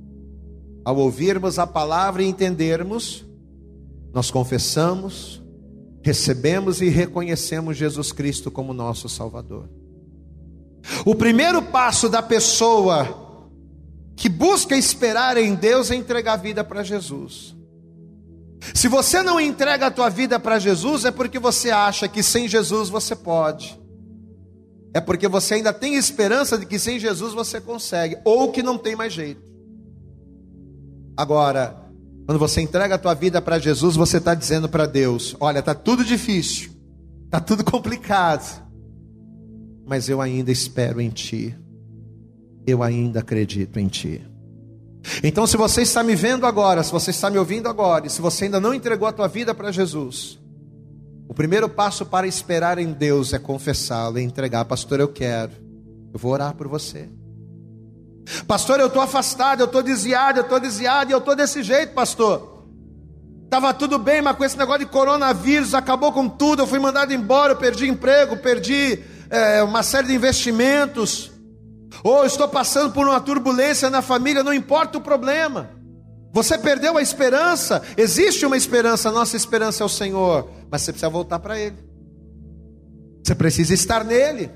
[0.86, 3.26] ao ouvirmos a palavra e entendermos,
[4.14, 5.44] nós confessamos,
[6.02, 9.70] recebemos e reconhecemos Jesus Cristo como nosso Salvador.
[11.06, 13.42] O primeiro passo da pessoa
[14.16, 17.57] que busca esperar em Deus é entregar a vida para Jesus.
[18.74, 22.48] Se você não entrega a tua vida para Jesus, é porque você acha que sem
[22.48, 23.80] Jesus você pode.
[24.94, 28.78] É porque você ainda tem esperança de que sem Jesus você consegue, ou que não
[28.78, 29.42] tem mais jeito.
[31.16, 31.88] Agora,
[32.28, 35.74] quando você entrega a tua vida para Jesus, você está dizendo para Deus: Olha, está
[35.74, 36.72] tudo difícil,
[37.26, 38.62] está tudo complicado,
[39.86, 41.58] mas eu ainda espero em Ti,
[42.66, 44.27] eu ainda acredito em Ti.
[45.24, 48.22] Então, se você está me vendo agora, se você está me ouvindo agora, e se
[48.22, 50.40] você ainda não entregou a tua vida para Jesus,
[51.28, 54.66] o primeiro passo para esperar em Deus é confessá-lo e entregar.
[54.66, 55.52] Pastor, eu quero.
[56.14, 57.10] Eu vou orar por você.
[58.46, 61.94] Pastor, eu estou afastado, eu estou desviado, eu estou desviado e eu estou desse jeito,
[61.94, 62.66] pastor.
[63.44, 66.64] Estava tudo bem, mas com esse negócio de coronavírus acabou com tudo.
[66.64, 69.00] Eu fui mandado embora, eu perdi emprego, perdi
[69.30, 71.32] é, uma série de investimentos
[72.04, 75.72] ou estou passando por uma turbulência na família, não importa o problema.
[76.34, 81.10] Você perdeu a esperança, existe uma esperança, nossa esperança é o Senhor, mas você precisa
[81.10, 81.78] voltar para Ele.
[83.24, 84.52] Você precisa estar nele.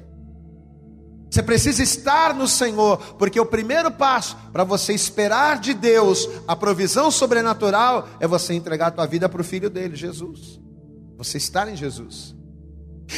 [1.30, 6.58] Você precisa estar no Senhor, porque o primeiro passo para você esperar de Deus a
[6.58, 10.60] provisão sobrenatural é você entregar a tua vida para o filho dele, Jesus.
[11.18, 12.36] Você estar em Jesus.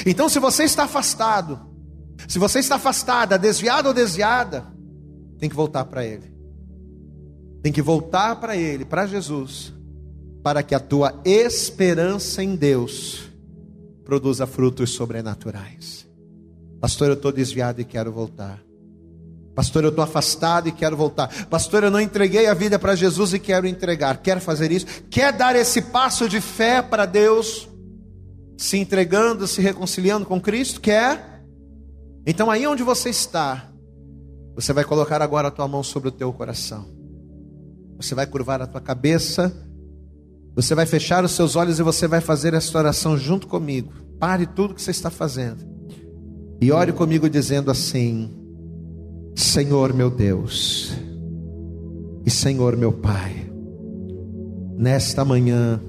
[0.05, 1.72] Então, se você está afastado,
[2.27, 4.65] se você está afastada, desviado ou desviada,
[5.39, 6.33] tem que voltar para Ele.
[7.61, 9.73] Tem que voltar para Ele, para Jesus,
[10.41, 13.29] para que a tua esperança em Deus
[14.03, 16.07] produza frutos sobrenaturais.
[16.79, 18.61] Pastor, eu estou desviado e quero voltar.
[19.55, 21.45] Pastor, eu estou afastado e quero voltar.
[21.45, 24.17] Pastor, eu não entreguei a vida para Jesus e quero entregar.
[24.17, 24.85] Quer fazer isso?
[25.09, 27.69] Quer dar esse passo de fé para Deus?
[28.57, 30.81] Se entregando, se reconciliando com Cristo?
[30.81, 31.32] Quer?
[32.25, 33.69] Então, aí onde você está,
[34.55, 36.85] você vai colocar agora a tua mão sobre o teu coração.
[37.97, 39.51] Você vai curvar a tua cabeça.
[40.55, 43.91] Você vai fechar os seus olhos e você vai fazer esta oração junto comigo.
[44.19, 45.65] Pare tudo que você está fazendo.
[46.61, 48.31] E ore comigo dizendo assim:
[49.35, 50.93] Senhor meu Deus
[52.25, 53.51] e Senhor meu Pai,
[54.77, 55.81] nesta manhã,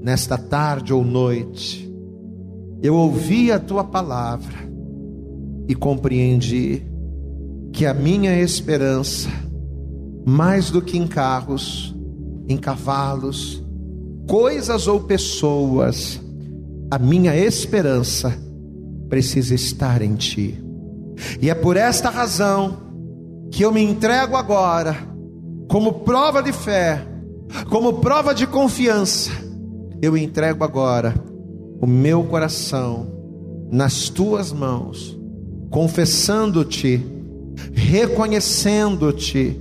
[0.00, 1.90] nesta tarde ou noite,
[2.82, 4.71] eu ouvi a tua palavra
[5.68, 6.82] e compreendi
[7.72, 9.28] que a minha esperança,
[10.24, 11.94] mais do que em carros,
[12.48, 13.62] em cavalos,
[14.28, 16.20] coisas ou pessoas,
[16.90, 18.36] a minha esperança
[19.08, 20.62] precisa estar em ti.
[21.40, 22.78] E é por esta razão
[23.50, 24.96] que eu me entrego agora,
[25.68, 27.06] como prova de fé,
[27.68, 29.30] como prova de confiança,
[30.00, 31.14] eu entrego agora
[31.80, 33.06] o meu coração
[33.70, 35.18] nas tuas mãos,
[35.72, 37.02] confessando-te,
[37.72, 39.58] reconhecendo-te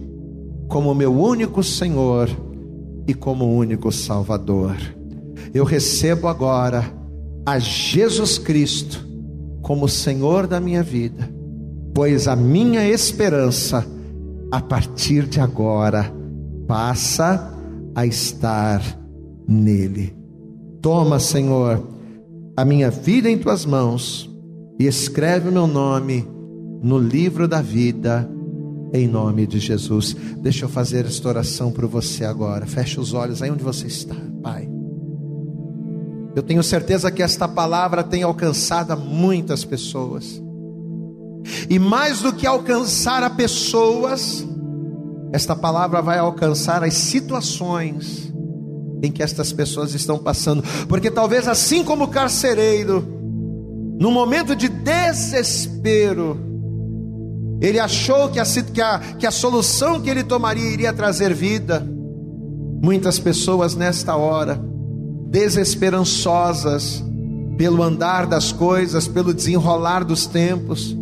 [0.67, 2.29] como meu único Senhor
[3.07, 4.75] e como único Salvador.
[5.53, 6.93] Eu recebo agora
[7.45, 9.07] a Jesus Cristo
[9.61, 11.29] como Senhor da minha vida,
[11.93, 13.85] pois a minha esperança,
[14.51, 16.13] a partir de agora,
[16.67, 17.57] passa
[17.95, 18.81] a estar
[19.47, 20.13] nele.
[20.81, 21.81] Toma, Senhor,
[22.57, 24.30] a minha vida em tuas mãos
[24.81, 26.27] e escreve o meu nome
[26.81, 28.27] no livro da vida,
[28.91, 30.15] em nome de Jesus.
[30.39, 32.65] Deixa eu fazer esta oração por você agora.
[32.65, 34.67] Feche os olhos aí onde você está, Pai.
[36.35, 40.41] Eu tenho certeza que esta palavra tem alcançado muitas pessoas.
[41.69, 44.43] E mais do que alcançar a pessoas,
[45.31, 48.33] esta palavra vai alcançar as situações
[49.03, 50.63] em que estas pessoas estão passando.
[50.87, 53.20] Porque talvez assim como o carcereiro,
[54.01, 56.35] no momento de desespero,
[57.61, 61.87] ele achou que a, que, a, que a solução que ele tomaria iria trazer vida.
[62.81, 64.59] Muitas pessoas nesta hora
[65.29, 67.03] desesperançosas
[67.59, 70.97] pelo andar das coisas, pelo desenrolar dos tempos,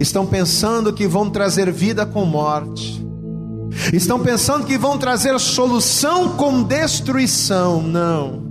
[0.00, 3.06] estão pensando que vão trazer vida com morte,
[3.92, 7.80] estão pensando que vão trazer solução com destruição.
[7.80, 8.42] Não,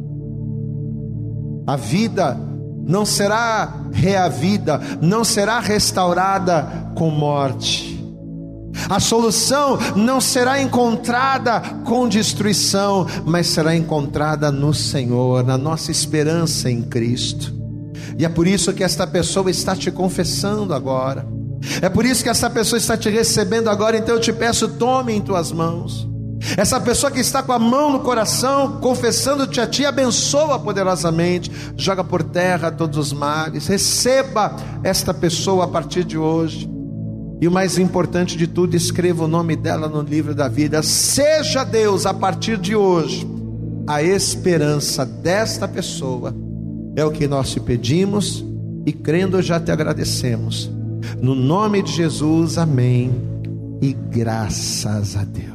[1.67, 2.54] a vida
[2.85, 7.95] não será reavida, não será restaurada com morte.
[8.89, 16.69] A solução não será encontrada com destruição, mas será encontrada no Senhor, na nossa esperança
[16.69, 17.53] em Cristo.
[18.17, 21.27] E é por isso que esta pessoa está te confessando agora.
[21.81, 23.97] É por isso que essa pessoa está te recebendo agora.
[23.97, 26.07] Então eu te peço, tome em tuas mãos.
[26.57, 32.03] Essa pessoa que está com a mão no coração, confessando-te a ti, abençoa poderosamente, joga
[32.03, 36.69] por terra todos os males, receba esta pessoa a partir de hoje.
[37.41, 40.81] E o mais importante de tudo, escreva o nome dela no livro da vida.
[40.81, 43.27] Seja Deus, a partir de hoje,
[43.87, 46.33] a esperança desta pessoa.
[46.95, 48.45] É o que nós te pedimos
[48.85, 50.71] e crendo já te agradecemos.
[51.21, 53.11] No nome de Jesus, amém.
[53.81, 55.54] E graças a Deus.